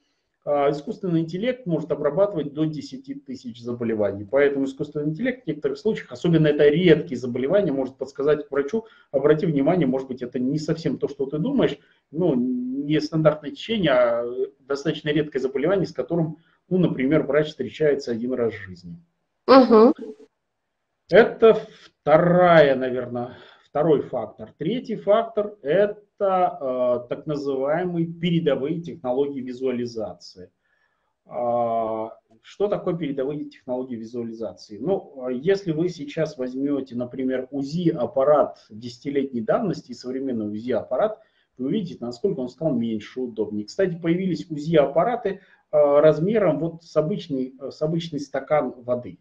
[0.45, 4.27] а искусственный интеллект может обрабатывать до 10 тысяч заболеваний.
[4.29, 9.87] Поэтому искусственный интеллект в некоторых случаях, особенно это редкие заболевания, может подсказать врачу, обрати внимание,
[9.87, 11.79] может быть, это не совсем то, что ты думаешь,
[12.11, 14.25] ну, не стандартное течение, а
[14.61, 16.39] достаточно редкое заболевание, с которым
[16.69, 18.97] ну, например, врач встречается один раз в жизни.
[19.47, 19.95] Угу.
[21.11, 24.53] Это вторая, наверное, второй фактор.
[24.59, 26.59] Третий фактор– это
[27.01, 30.51] э, так называемые передовые технологии визуализации.
[31.25, 32.09] Э,
[32.43, 34.79] что такое передовые технологии визуализации?
[34.79, 41.21] Ну, если вы сейчас возьмете, например, УЗИ-аппарат десятилетней давности и современный УЗИ-аппарат,
[41.59, 43.67] вы увидите, насколько он стал меньше, удобнее.
[43.67, 45.41] Кстати, появились УЗИ-аппараты,
[45.71, 49.19] Э, размером вот с обычный, э, с обычный стакан воды.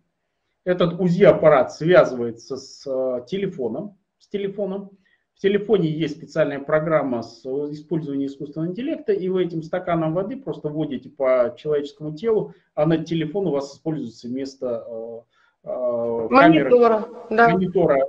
[0.63, 4.91] Этот УЗИ-аппарат связывается с э, телефоном, с телефоном.
[5.35, 10.69] В телефоне есть специальная программа с использованием искусственного интеллекта, и вы этим стаканом воды просто
[10.69, 15.19] вводите по человеческому телу, а на телефон у вас используется вместо э,
[15.65, 17.49] э, монитора, да.
[17.49, 18.07] монитора.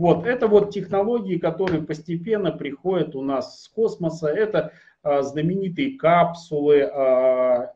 [0.00, 4.28] Вот, это вот технологии, которые постепенно приходят у нас с космоса.
[4.28, 7.74] Это а, знаменитые капсулы а,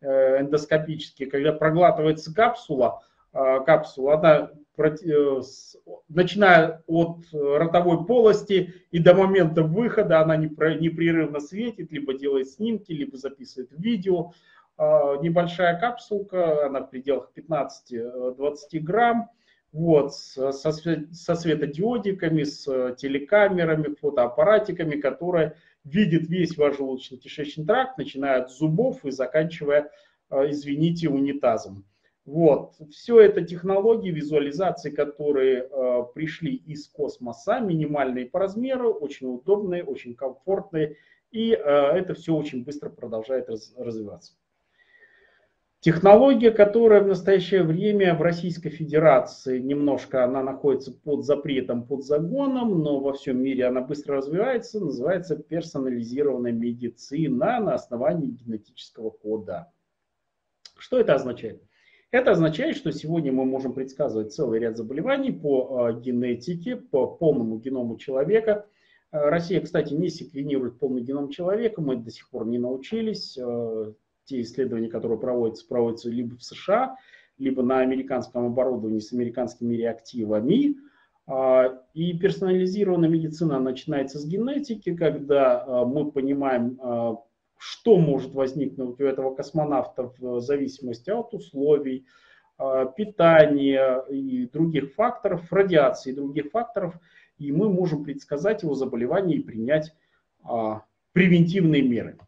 [0.00, 5.40] э, эндоскопические, когда проглатывается капсула, а, капсула, она э,
[6.08, 13.16] начиная от ротовой полости и до момента выхода она непрерывно светит, либо делает снимки, либо
[13.16, 14.30] записывает видео.
[14.78, 19.28] Небольшая капсулка, она в пределах 15-20 грамм,
[19.74, 28.52] вот, со, со светодиодиками, с телекамерами, фотоаппаратиками, которые видит весь ваш желудочно-кишечный тракт, начиная от
[28.52, 29.90] зубов и заканчивая,
[30.30, 31.84] э, извините, унитазом.
[32.24, 32.76] Вот.
[32.92, 40.14] Все это технологии визуализации, которые э, пришли из космоса, минимальные по размеру, очень удобные, очень
[40.14, 40.98] комфортные,
[41.32, 44.34] и э, это все очень быстро продолжает раз, развиваться.
[45.84, 52.80] Технология, которая в настоящее время в Российской Федерации немножко она находится под запретом, под загоном,
[52.80, 59.70] но во всем мире она быстро развивается, называется персонализированная медицина на основании генетического кода.
[60.78, 61.62] Что это означает?
[62.10, 67.58] Это означает, что сегодня мы можем предсказывать целый ряд заболеваний по э, генетике, по полному
[67.58, 68.66] геному человека.
[69.12, 73.38] Э, Россия, кстати, не секвенирует полный геном человека, мы до сих пор не научились.
[74.24, 76.96] Те исследования, которые проводятся, проводятся либо в США,
[77.38, 80.76] либо на американском оборудовании с американскими реактивами.
[81.26, 87.16] А, и персонализированная медицина начинается с генетики, когда а, мы понимаем, а,
[87.56, 92.06] что может возникнуть у этого космонавта в зависимости от условий,
[92.96, 96.94] питания и других факторов, радиации и других факторов,
[97.36, 99.92] и мы можем предсказать его заболевание и принять
[101.12, 102.18] превентивные меры.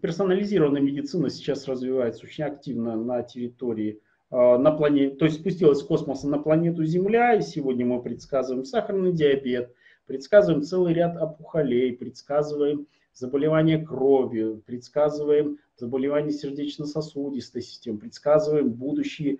[0.00, 5.82] Персонализированная медицина сейчас развивается очень активно на территории э, на планете, то есть спустилась с
[5.82, 9.74] космоса на планету Земля, и сегодня мы предсказываем сахарный диабет,
[10.06, 19.38] предсказываем целый ряд опухолей, предсказываем заболевания крови, предсказываем заболевания сердечно-сосудистой системы, предсказываем будущие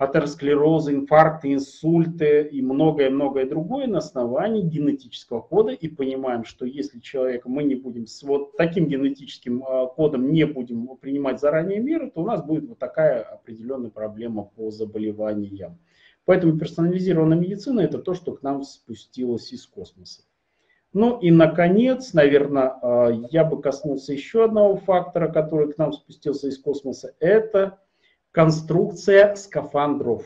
[0.00, 7.50] атеросклерозы, инфаркты, инсульты и многое-многое другое на основании генетического кода и понимаем, что если человека
[7.50, 12.22] мы не будем с вот таким генетическим а, кодом не будем принимать заранее меры, то
[12.22, 15.78] у нас будет вот такая определенная проблема по заболеваниям.
[16.24, 20.22] Поэтому персонализированная медицина это то, что к нам спустилось из космоса.
[20.94, 26.48] Ну и, наконец, наверное, а, я бы коснулся еще одного фактора, который к нам спустился
[26.48, 27.14] из космоса.
[27.20, 27.80] Это
[28.32, 30.24] Конструкция скафандров.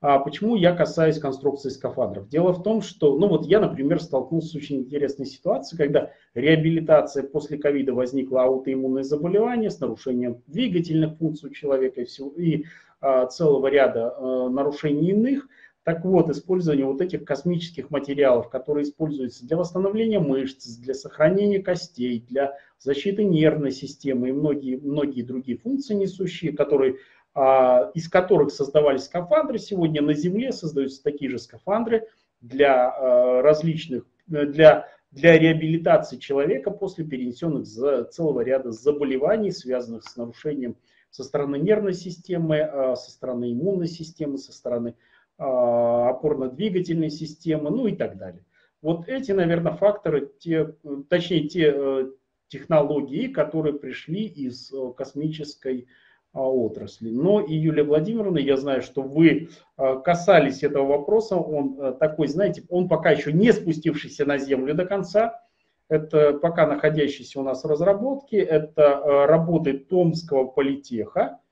[0.00, 2.28] А почему я касаюсь конструкции скафандров?
[2.28, 7.22] Дело в том, что, ну вот я, например, столкнулся с очень интересной ситуацией, когда реабилитация
[7.22, 12.64] после ковида возникла аутоиммунное заболевание с нарушением двигательных функций у человека и, всего, и
[13.00, 15.48] а, целого ряда а, нарушений иных–
[15.84, 22.24] так вот, использование вот этих космических материалов, которые используются для восстановления мышц, для сохранения костей,
[22.26, 26.96] для защиты нервной системы и многие, многие другие функции несущие, которые,
[27.34, 32.06] а, из которых создавались скафандры, сегодня на Земле создаются такие же скафандры
[32.40, 37.66] для а, различных, для, для реабилитации человека после перенесенных
[38.10, 40.76] целого ряда заболеваний, связанных с нарушением
[41.10, 44.94] со стороны нервной системы, а, со стороны иммунной системы, со стороны
[45.36, 48.44] опорно-двигательной системы, ну и так далее.
[48.84, 50.74] Вот эти, наверное, факторы, те,
[51.08, 52.10] точнее, те э,
[52.48, 55.88] технологии, которые пришли из э, космической
[56.34, 57.08] а, отрасли.
[57.08, 62.62] Но и Юлия Владимировна, я знаю, что вы э, касались этого вопроса, он такой, знаете,
[62.68, 65.40] он пока еще не спустившийся на Землю до конца,
[65.88, 71.43] это пока находящийся у нас в разработке, это работы Томского политеха, а,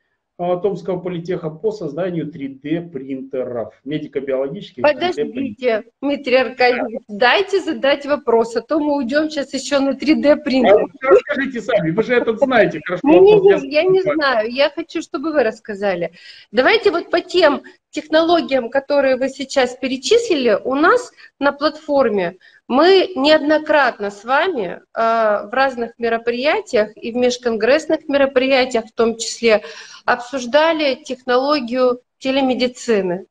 [0.60, 4.82] Томского политеха по созданию 3D принтеров, медико-биологических.
[4.82, 7.18] Подождите, Дмитрий Аркадьевич, да.
[7.18, 10.86] дайте задать вопрос, а то мы уйдем сейчас еще на 3D принтер.
[11.02, 13.06] А расскажите сами, вы же это знаете хорошо.
[13.06, 16.12] Не, не, не, я не знаю, я хочу, чтобы вы рассказали.
[16.50, 17.62] Давайте вот по тем
[17.92, 25.50] технологиям, которые вы сейчас перечислили, у нас на платформе мы неоднократно с вами э, в
[25.52, 29.62] разных мероприятиях и в межконгрессных мероприятиях в том числе
[30.04, 33.26] обсуждали технологию телемедицины.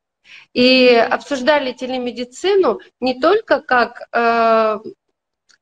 [0.54, 4.78] И обсуждали телемедицину не только как э,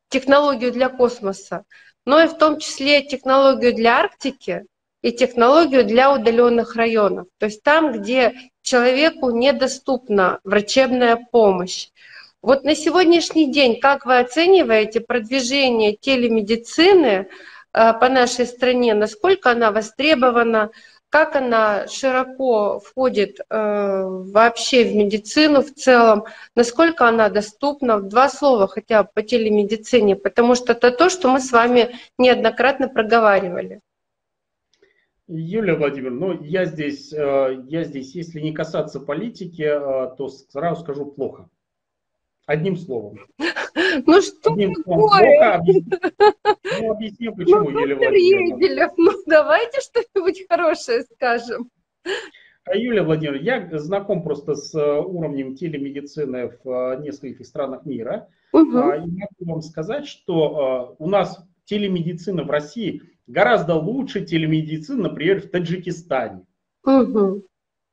[0.09, 1.64] технологию для космоса,
[2.05, 4.66] но и в том числе технологию для Арктики
[5.03, 7.26] и технологию для удаленных районов.
[7.38, 8.34] То есть там, где
[8.70, 11.88] человеку недоступна врачебная помощь.
[12.40, 17.26] Вот на сегодняшний день как вы оцениваете продвижение телемедицины
[17.72, 20.70] э, по нашей стране, насколько она востребована,
[21.08, 28.28] как она широко входит э, вообще в медицину в целом, насколько она доступна, в два
[28.28, 33.80] слова хотя бы по телемедицине, потому что это то, что мы с вами неоднократно проговаривали.
[35.39, 41.07] Юлия Владимировна, ну я здесь, э, я здесь, если не касаться политики, то сразу скажу
[41.07, 41.49] плохо.
[42.47, 43.18] Одним словом.
[44.07, 45.62] Ну что Одним такое?
[46.81, 48.93] Ну, объясню, почему, ну, Юлия Владимировна.
[48.97, 51.70] Ну, давайте что-нибудь хорошее скажем.
[52.64, 58.28] А, Юлия Владимировна, я знаком просто с э, уровнем телемедицины в э, нескольких странах мира.
[58.53, 58.64] Угу.
[58.64, 65.41] И могу вам сказать, что э, у нас телемедицина в России гораздо лучше телемедицины, например,
[65.41, 66.45] в Таджикистане,
[66.85, 67.47] угу.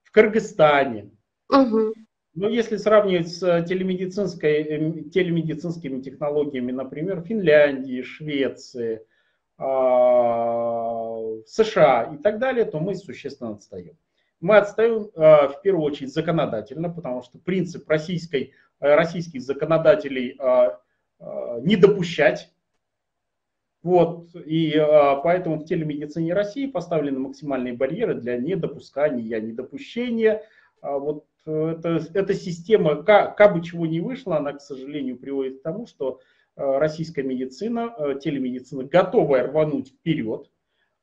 [0.04, 1.12] в Кыргызстане.
[1.50, 1.94] Угу.
[2.36, 9.02] Но если сравнивать с э, телемедицинской, эм, телемедицинскими технологиями, например, Финляндии, Швеции,
[11.48, 13.98] США и так далее, то мы существенно отстаем.
[14.40, 20.40] Мы отстаем в первую очередь законодательно, потому что принцип российской, российских законодателей
[21.64, 22.54] не допущать
[23.88, 30.44] вот, и а, поэтому в телемедицине России поставлены максимальные барьеры для недопускания, недопущения.
[30.82, 35.60] А, вот это, эта система, как, как бы чего не вышло, она, к сожалению, приводит
[35.60, 36.20] к тому, что
[36.58, 40.52] а, российская медицина, а, телемедицина готовая рвануть вперед,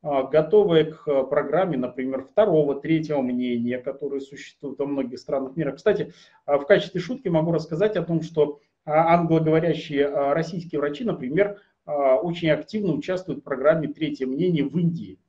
[0.03, 5.71] а, готовая к программе, например, второго, третьего мнения, которые существуют во многих странах мира.
[5.71, 6.13] Кстати,
[6.45, 13.41] в качестве шутки могу рассказать о том, что англоговорящие российские врачи, например, очень активно участвуют
[13.41, 15.19] в программе «Третье мнение» в Индии.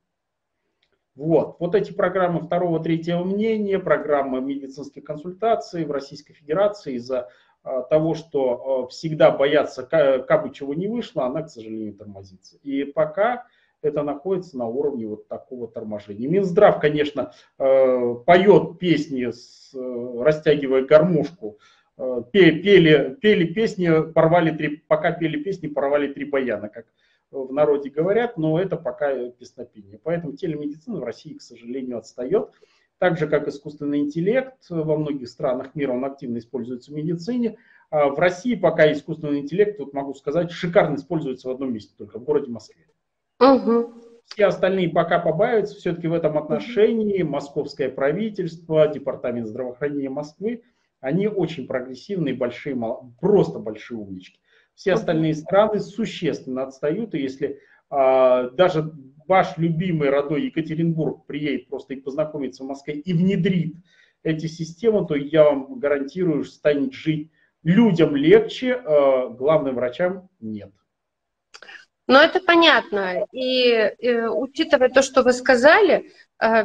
[1.17, 1.57] Вот.
[1.61, 7.31] вот эти программы второго, третьего мнения, программы медицинских консультаций в Российской Федерации из-за
[7.63, 12.59] а, того, что а, всегда боятся, как бы чего не вышло, она, к сожалению, тормозится.
[12.63, 13.47] И пока
[13.81, 16.29] это находится на уровне вот такого торможения.
[16.29, 19.31] Минздрав, конечно, поет песни,
[20.23, 21.59] растягивая гармошку,
[21.99, 26.87] Э, пели, пели песни, порвали три, пока пели песни, порвали три баяна, как
[27.31, 29.99] в народе говорят, но это пока песнопение.
[30.03, 32.51] Поэтому телемедицина в России, к сожалению, отстает.
[32.99, 37.57] Так же, как искусственный интеллект, во многих странах мира он активно используется в медицине.
[37.91, 42.19] А в России пока искусственный интеллект, вот могу сказать, шикарно используется в одном месте, только
[42.19, 42.87] в городе Москве.
[43.41, 43.93] Угу.
[44.27, 45.77] Все остальные пока побаиваются.
[45.77, 50.63] Все-таки в этом отношении московское правительство, департамент здравоохранения Москвы–
[51.07, 52.77] они очень прогрессивные, большие,
[53.21, 54.41] просто большие умнички.
[54.75, 58.93] Все остальные страны существенно отстают, и если а, даже
[59.29, 63.77] ваш любимый родной Екатеринбург приедет просто и познакомится в Москве и внедрит
[64.25, 67.31] эти системы, то я вам гарантирую, что станет жить
[67.63, 70.73] людям легче, а главным врачам нет.
[72.09, 73.27] Ну, это понятно.
[73.31, 76.11] И, и учитывая то, что вы сказали, э,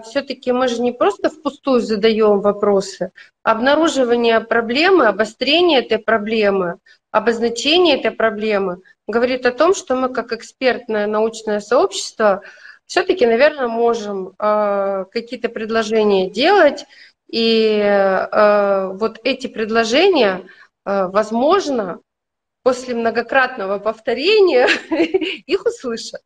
[0.03, 3.11] все-таки мы же не просто впустую задаем вопросы.
[3.43, 6.77] Обнаруживание проблемы, обострение этой проблемы,
[7.11, 12.41] обозначение этой проблемы говорит о том, что мы как экспертное научное сообщество
[12.85, 16.85] все-таки, наверное, можем э, какие-то предложения делать.
[17.29, 20.45] И э, вот эти предложения,
[20.83, 22.01] возможно,
[22.63, 24.67] после многократного повторения
[25.45, 26.21] их услышат.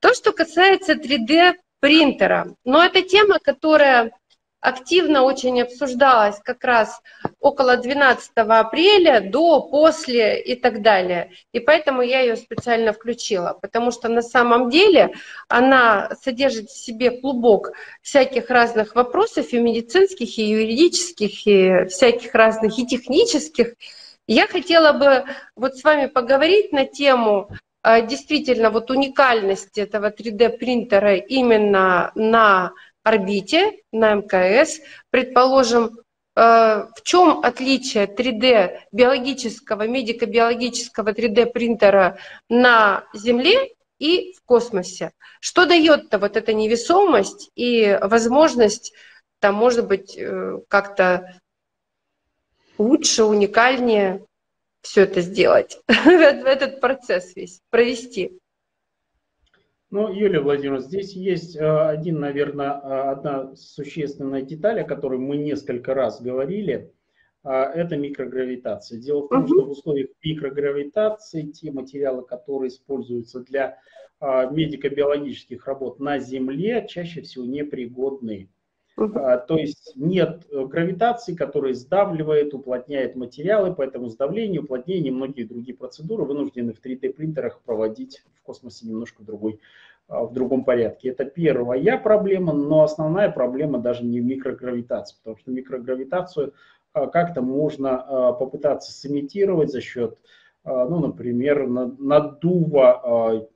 [0.00, 4.12] То, что касается 3D принтера, но это тема, которая
[4.60, 7.00] активно очень обсуждалась как раз
[7.40, 11.30] около 12 апреля, до, после и так далее.
[11.52, 15.14] И поэтому я ее специально включила, потому что на самом деле
[15.48, 17.72] она содержит в себе клубок
[18.02, 23.74] всяких разных вопросов и медицинских, и юридических, и всяких разных, и технических,
[24.26, 25.24] я хотела бы
[25.56, 27.50] вот с вами поговорить на тему
[27.82, 32.72] действительно вот уникальности этого 3D принтера именно на
[33.02, 34.80] орбите, на МКС.
[35.10, 36.00] Предположим,
[36.36, 42.18] э, в чем отличие 3D биологического, медико-биологического 3D принтера
[42.48, 45.12] на Земле и в космосе?
[45.40, 48.92] Что дает-то вот эта невесомость и возможность,
[49.38, 51.40] там, может быть, э, как-то
[52.76, 54.26] лучше, уникальнее
[54.82, 58.38] все это сделать, этот процесс весь провести.
[59.90, 65.36] Ну, Юлия Владимировна, здесь есть э, один, наверное, э, одна существенная деталь, о которой мы
[65.36, 66.92] несколько раз говорили.
[67.42, 69.00] А, это микрогравитация.
[69.00, 73.78] Дело в том, что в условиях микрогравитации те материалы, которые используются для
[74.20, 78.50] медико-биологических работ на Земле, чаще всего непригодны.
[79.00, 85.44] А, то есть нет э, гравитации, которая сдавливает, уплотняет материалы, поэтому сдавление, уплотнение и многие
[85.44, 89.58] другие процедуры вынуждены в 3D принтерах проводить в космосе немножко другой,
[90.06, 91.08] а, в другом порядке.
[91.08, 96.52] Это первая проблема, но основная проблема даже не в микрогравитации, потому что микрогравитацию
[96.92, 100.18] а, как-то можно попытаться сымитировать за счет,
[100.62, 103.46] ну, например, наддува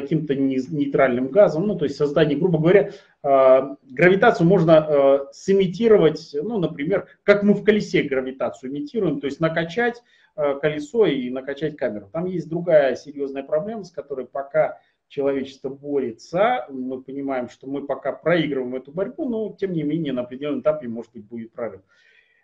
[0.00, 2.92] каким-то нейтральным газом, ну, то есть создание, грубо говоря,
[3.22, 9.40] а, гравитацию можно а, сымитировать, ну, например, как мы в колесе гравитацию имитируем, то есть
[9.40, 10.02] накачать
[10.34, 12.08] а, колесо и накачать камеру.
[12.12, 14.78] Там есть другая серьезная проблема, с которой пока
[15.08, 16.66] человечество борется.
[16.68, 20.88] Мы понимаем, что мы пока проигрываем эту борьбу, но тем не менее на определенном этапе,
[20.88, 21.80] может быть, будет прорыв.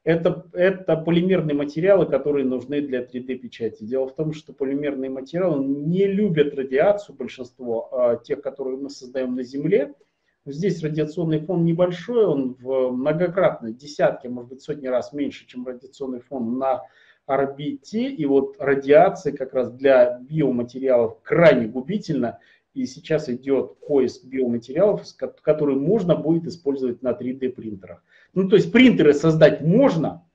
[0.05, 3.84] Это, это полимерные материалы, которые нужны для 3D-печати.
[3.84, 9.36] Дело в том, что полимерные материалы не любят радиацию, большинство а, тех, которые мы создаем
[9.36, 9.94] на Земле.
[10.44, 16.18] Здесь радиационный фон небольшой, он в многократно, десятки, может быть, сотни раз меньше, чем радиационный
[16.18, 16.82] фон на
[17.26, 18.09] орбите.
[18.09, 22.40] И вот радиация как раз для биоматериалов крайне губительна.
[22.74, 25.03] и сейчас идет поиск биоматериалов,
[25.42, 28.03] которые можно будет использовать на 3D принтерах.
[28.35, 30.26] Ну, то есть принтеры создать можно,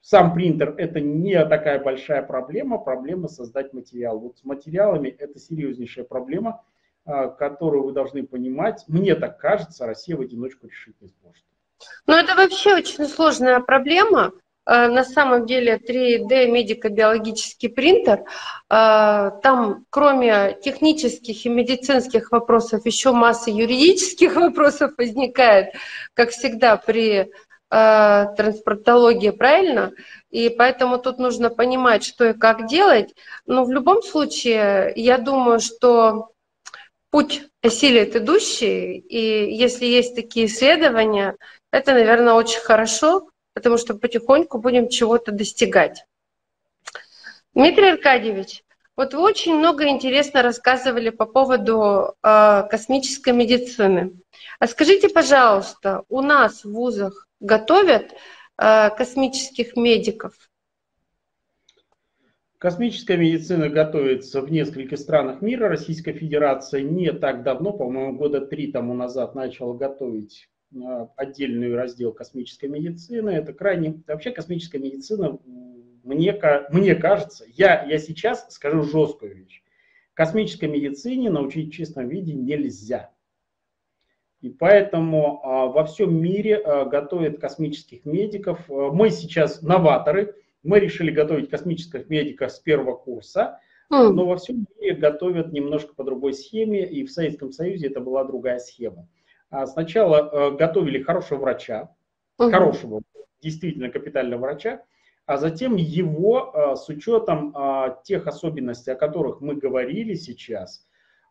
[0.00, 4.18] сам принтер это не такая большая проблема, проблема создать материал.
[4.20, 6.64] Вот с материалами это серьезнейшая проблема,
[7.04, 8.84] а, которую вы должны понимать.
[8.86, 11.44] Мне так кажется, Россия в одиночку решить не сможет.
[12.06, 14.32] Ну, это вообще очень сложная проблема.
[14.66, 18.24] Э, на самом деле 3D медико-биологический принтер,
[18.68, 25.74] э, там кроме технических и медицинских вопросов еще масса юридических вопросов возникает,
[26.14, 27.30] как всегда при
[27.70, 29.92] э, транспортологии, правильно?
[30.30, 33.14] И поэтому тут нужно понимать, что и как делать.
[33.46, 36.30] Но в любом случае, я думаю, что
[37.10, 41.36] путь осилит идущий, и если есть такие исследования,
[41.70, 46.04] это, наверное, очень хорошо, потому что потихоньку будем чего-то достигать.
[47.54, 48.62] Дмитрий Аркадьевич,
[48.96, 54.12] вот вы очень много интересно рассказывали по поводу э, космической медицины.
[54.58, 58.12] А скажите, пожалуйста, у нас в вузах готовят
[58.58, 60.34] э, космических медиков?
[62.58, 65.70] Космическая медицина готовится в нескольких странах мира.
[65.70, 70.46] Российская Федерация не так давно, по-моему, года три тому назад начала готовить
[71.16, 73.30] отдельный раздел космической медицины.
[73.30, 74.02] Это крайне...
[74.06, 75.38] Вообще космическая медицина,
[76.06, 76.38] мне,
[76.70, 79.62] мне кажется, я, я сейчас скажу жесткую вещь.
[80.14, 83.10] Космической медицине научить в чистом виде нельзя.
[84.40, 88.60] И поэтому а, во всем мире а, готовят космических медиков.
[88.70, 90.36] А, мы сейчас новаторы.
[90.62, 93.60] Мы решили готовить космических медиков с первого курса.
[93.90, 96.88] Но во всем мире готовят немножко по другой схеме.
[96.88, 99.08] И в Советском Союзе это была другая схема.
[99.50, 101.94] А сначала э, готовили хорошего врача,
[102.38, 102.50] угу.
[102.50, 103.02] хорошего,
[103.40, 104.82] действительно капитального врача,
[105.24, 110.86] а затем его э, с учетом э, тех особенностей, о которых мы говорили сейчас,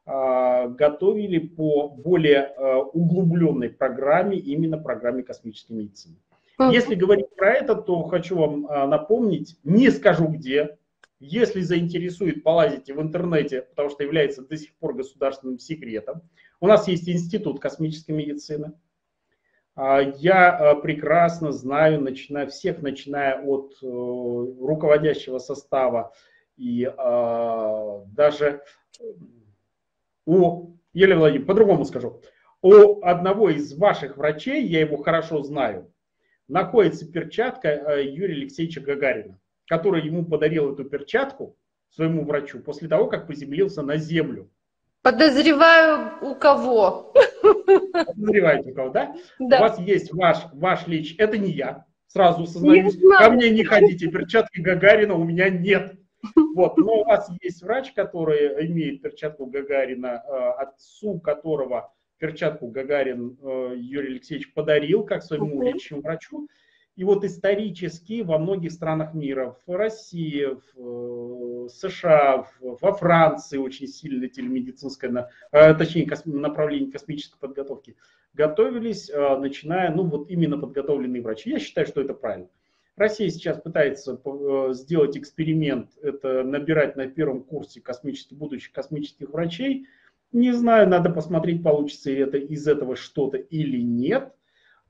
[0.07, 2.53] готовили по более
[2.93, 6.17] углубленной программе, именно программе космической медицины.
[6.59, 6.69] Угу.
[6.69, 10.77] Если говорить про это, то хочу вам напомнить, не скажу где,
[11.19, 16.21] если заинтересует, полазите в интернете, потому что является до сих пор государственным секретом.
[16.59, 18.73] У нас есть Институт космической медицины.
[19.75, 26.13] А, я а, прекрасно знаю начиная, всех, начиная от э, руководящего состава
[26.55, 28.63] и а, даже
[30.25, 32.21] у, Елена Владимировна, по-другому скажу,
[32.61, 35.91] у одного из ваших врачей, я его хорошо знаю,
[36.47, 41.57] находится перчатка э, Юрия Алексеевича Гагарина, который ему подарил эту перчатку
[41.89, 44.49] своему врачу после того, как приземлился на Землю.
[45.05, 47.13] Подозреваю, у кого.
[47.93, 49.15] Подозреваете у кого, да?
[49.37, 49.57] да?
[49.57, 51.13] У вас есть ваш, ваш лич.
[51.19, 51.85] Это не я.
[52.07, 52.97] Сразу сознаюсь.
[53.19, 54.07] Ко мне не ходите.
[54.07, 55.93] Перчатки Гагарина у меня нет.
[56.55, 56.77] Вот.
[56.77, 63.73] Но у вас есть врач, который имеет перчатку Гагарина, э, отцу которого перчатку Гагарин э,
[63.77, 66.47] Юрий Алексеевич подарил как своему личному врачу.
[66.95, 73.87] И вот исторически во многих странах мира, в России, в э, США, во Франции очень
[73.87, 77.97] сильное телемедицинское, э, точнее направление космической подготовки,
[78.33, 81.49] готовились, э, начиная, ну вот именно подготовленные врачи.
[81.49, 82.47] Я считаю, что это правильно.
[82.95, 84.17] Россия сейчас пытается
[84.71, 89.87] сделать эксперимент, это набирать на первом курсе космических, будущих космических врачей.
[90.31, 94.33] Не знаю, надо посмотреть, получится ли это из этого что-то или нет.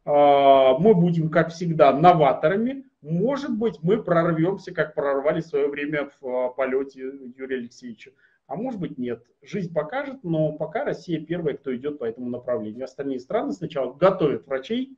[0.06, 2.86] А, мы будем, как всегда, новаторами.
[3.01, 7.01] Может быть, мы прорвемся, как прорвали в свое время в а, полете
[7.36, 8.12] Юрия Алексеевича.
[8.47, 9.24] А может быть, нет.
[9.41, 12.86] Жизнь покажет, но пока Россия первая, кто идет по этому направлению.
[12.86, 14.95] Остальные страны сначала готовят врачей,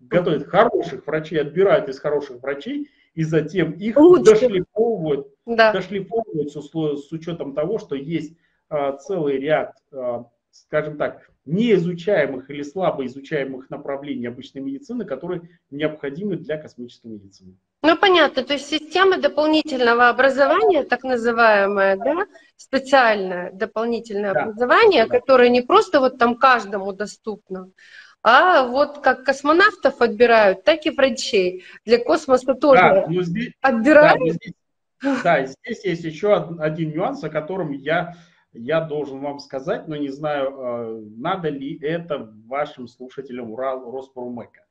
[0.00, 4.32] готовят хороших врачей, отбирают из хороших врачей, и затем их Лучше.
[4.32, 5.72] дошлифовывают, да.
[5.72, 8.38] дошлифовывают с, с учетом того, что есть
[8.70, 9.76] а, целый ряд,
[10.50, 17.56] скажем так, неизучаемых или слабо изучаемых направлений обычной медицины, которые необходимы для космической медицины.
[17.82, 18.42] Ну, понятно.
[18.44, 22.26] То есть система дополнительного образования, так называемое, да,
[22.56, 24.42] специальное дополнительное да.
[24.42, 25.18] образование, да.
[25.18, 27.70] которое не просто вот там каждому доступно,
[28.22, 31.64] а вот как космонавтов отбирают, так и врачей.
[31.86, 34.20] Для космоса тоже да, но здесь, отбирают.
[34.20, 34.52] Да, здесь,
[35.24, 38.16] да, здесь есть еще один нюанс, о котором я
[38.52, 44.62] я должен вам сказать, но не знаю, э, надо ли это вашим слушателям Урал Роспромека.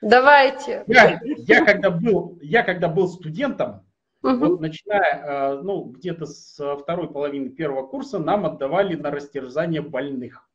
[0.00, 0.84] Давайте.
[0.86, 3.86] Я, я, когда, был, я когда был студентом,
[4.22, 4.36] угу.
[4.36, 10.48] вот начиная, э, ну, где-то с второй половины первого курса, нам отдавали на растерзание больных.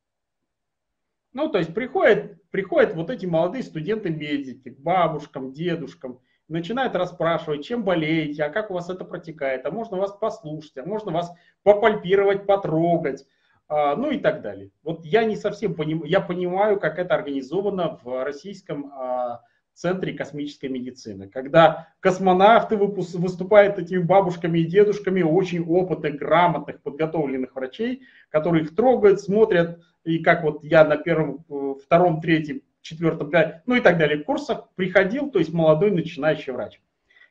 [1.34, 7.84] Ну, то есть приходят, приходят вот эти молодые студенты-медики к бабушкам, дедушкам, начинает расспрашивать, чем
[7.84, 11.32] болеете, а как у вас это протекает, а можно вас послушать, а можно вас
[11.64, 13.26] попальпировать, потрогать.
[13.70, 14.72] а, ну и так далее.
[14.84, 19.42] Вот я не совсем понимаю, я понимаю, как это организовано в российском а,
[19.74, 28.02] центре космической медицины, когда космонавты выступают этими бабушками и дедушками очень опытных, грамотных, подготовленных врачей,
[28.30, 33.32] которые их трогают, смотрят, и как вот я на первом, э, втором, третьем, четвертом,
[33.66, 36.82] ну и так далее курсах приходил, то есть молодой начинающий врач.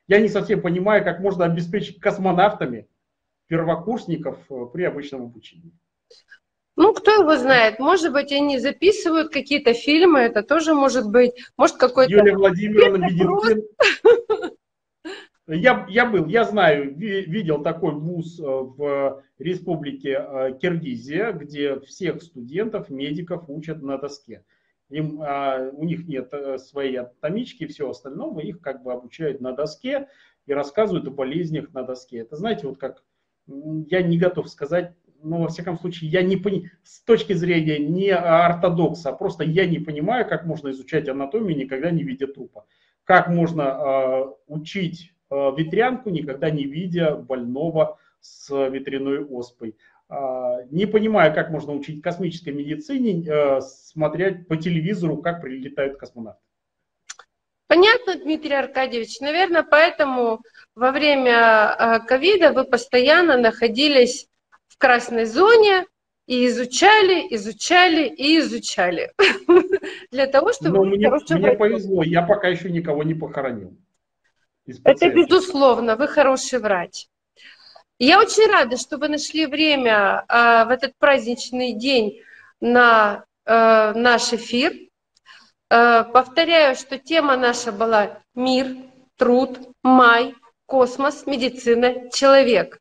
[0.07, 2.89] Я не совсем понимаю, как можно обеспечить космонавтами
[3.47, 5.73] первокурсников э, при обычном обучении.
[6.77, 11.77] Ну, кто его знает, может быть, они записывают какие-то фильмы, это тоже может быть, может
[11.77, 12.13] какой-то...
[12.13, 13.65] Юлия Владимировна Медицин.
[15.49, 22.23] Я, я был, я знаю, видел такой вуз э, в республике э, Киргизия, где всех
[22.23, 24.45] студентов, медиков учат на доске.
[24.91, 29.41] Им, а, у них нет э, своей атомички и всего остального, их как бы обучают
[29.41, 30.09] на доске
[30.47, 32.19] и рассказывают о болезнях на доске.
[32.19, 33.05] Это, знаете, вот как,
[33.47, 36.41] я не готов сказать, ну, во всяком случае, я не
[36.85, 41.91] с точки зрения не ортодокса, а просто я не понимаю, как можно изучать анатомию, никогда
[41.91, 42.65] не видя трупа.
[43.05, 49.77] Как можно э, учить э, ветрянку, никогда не видя больного с ветряной оспой.
[50.11, 56.41] Э, не понимаю, как можно учить космической медицине, э, смотреть по телевизору, как прилетают космонавты.
[57.67, 59.21] Понятно, Дмитрий Аркадьевич.
[59.21, 60.41] Наверное, поэтому
[60.75, 64.27] во время ковида вы постоянно находились
[64.69, 65.85] в красной зоне
[66.27, 69.13] и изучали, изучали и изучали.
[70.11, 70.79] Для того, чтобы...
[70.79, 73.77] Но мне, мне повезло, я пока еще никого не похоронил.
[74.85, 77.07] Это безусловно, вы хороший врач.
[77.99, 82.21] Я очень рада, что вы нашли время э, в этот праздничный день
[82.61, 84.73] на э, наш эфир.
[85.69, 88.69] Э, повторяю, что тема наша была мир,
[89.17, 90.37] труд, май,
[90.67, 92.79] космос, медицина, человек.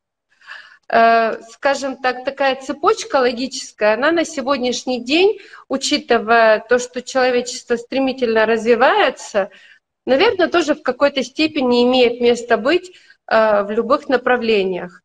[0.88, 8.46] Э, скажем так, такая цепочка логическая, она на сегодняшний день, учитывая то, что человечество стремительно
[8.46, 9.50] развивается,
[10.06, 12.92] наверное, тоже в какой-то степени имеет место быть
[13.26, 15.02] э, в любых направлениях.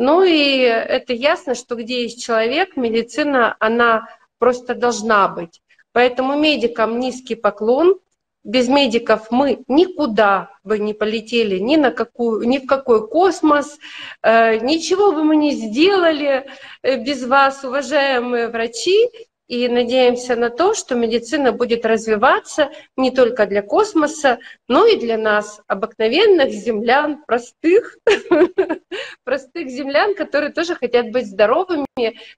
[0.00, 4.06] Ну и это ясно, что где есть человек, медицина, она
[4.38, 5.60] просто должна быть.
[5.90, 7.98] Поэтому медикам низкий поклон,
[8.44, 13.76] без медиков мы никуда бы не полетели, ни, на какую, ни в какой космос,
[14.22, 16.46] э, ничего бы мы не сделали
[16.82, 19.10] э, без вас, уважаемые врачи,
[19.48, 24.38] и надеемся на то, что медицина будет развиваться не только для космоса,
[24.68, 27.96] но и для нас, обыкновенных землян, простых,
[29.24, 31.86] простых землян, которые тоже хотят быть здоровыми,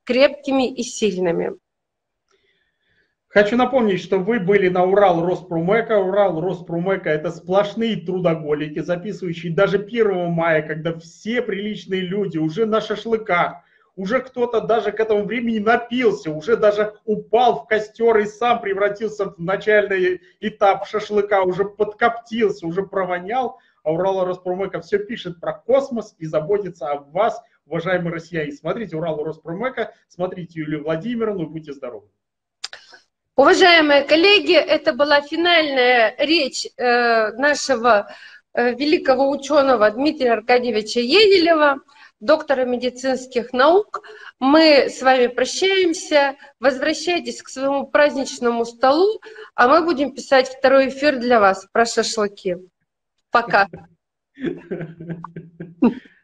[0.05, 1.57] крепкими и сильными.
[3.27, 5.99] Хочу напомнить, что вы были на Урал Роспромека.
[5.99, 12.81] Урал Роспромека– это сплошные трудоголики, записывающие даже 1 мая, когда все приличные люди уже на
[12.81, 13.63] шашлыках,
[14.01, 19.27] уже кто-то даже к этому времени напился, уже даже упал в костер и сам превратился
[19.27, 23.59] в начальный этап шашлыка, уже подкоптился, уже провонял.
[23.83, 28.53] А Урал Роспромека все пишет про космос и заботится о вас, уважаемые россияне.
[28.53, 32.09] Смотрите Урал Роспромека, смотрите Юлию Владимировну будьте здоровы.
[33.37, 38.11] Уважаемые коллеги, это была финальная речь э, нашего
[38.55, 41.81] э, великого ученого Дмитрия Аркадьевича Еделева,
[42.21, 44.03] доктора медицинских наук.
[44.39, 46.37] Мы с вами прощаемся.
[46.61, 49.21] Возвращайтесь к своему праздничному столу,
[49.55, 52.57] а мы будем писать второй эфир для вас про шашлыки.
[53.31, 53.67] Пока.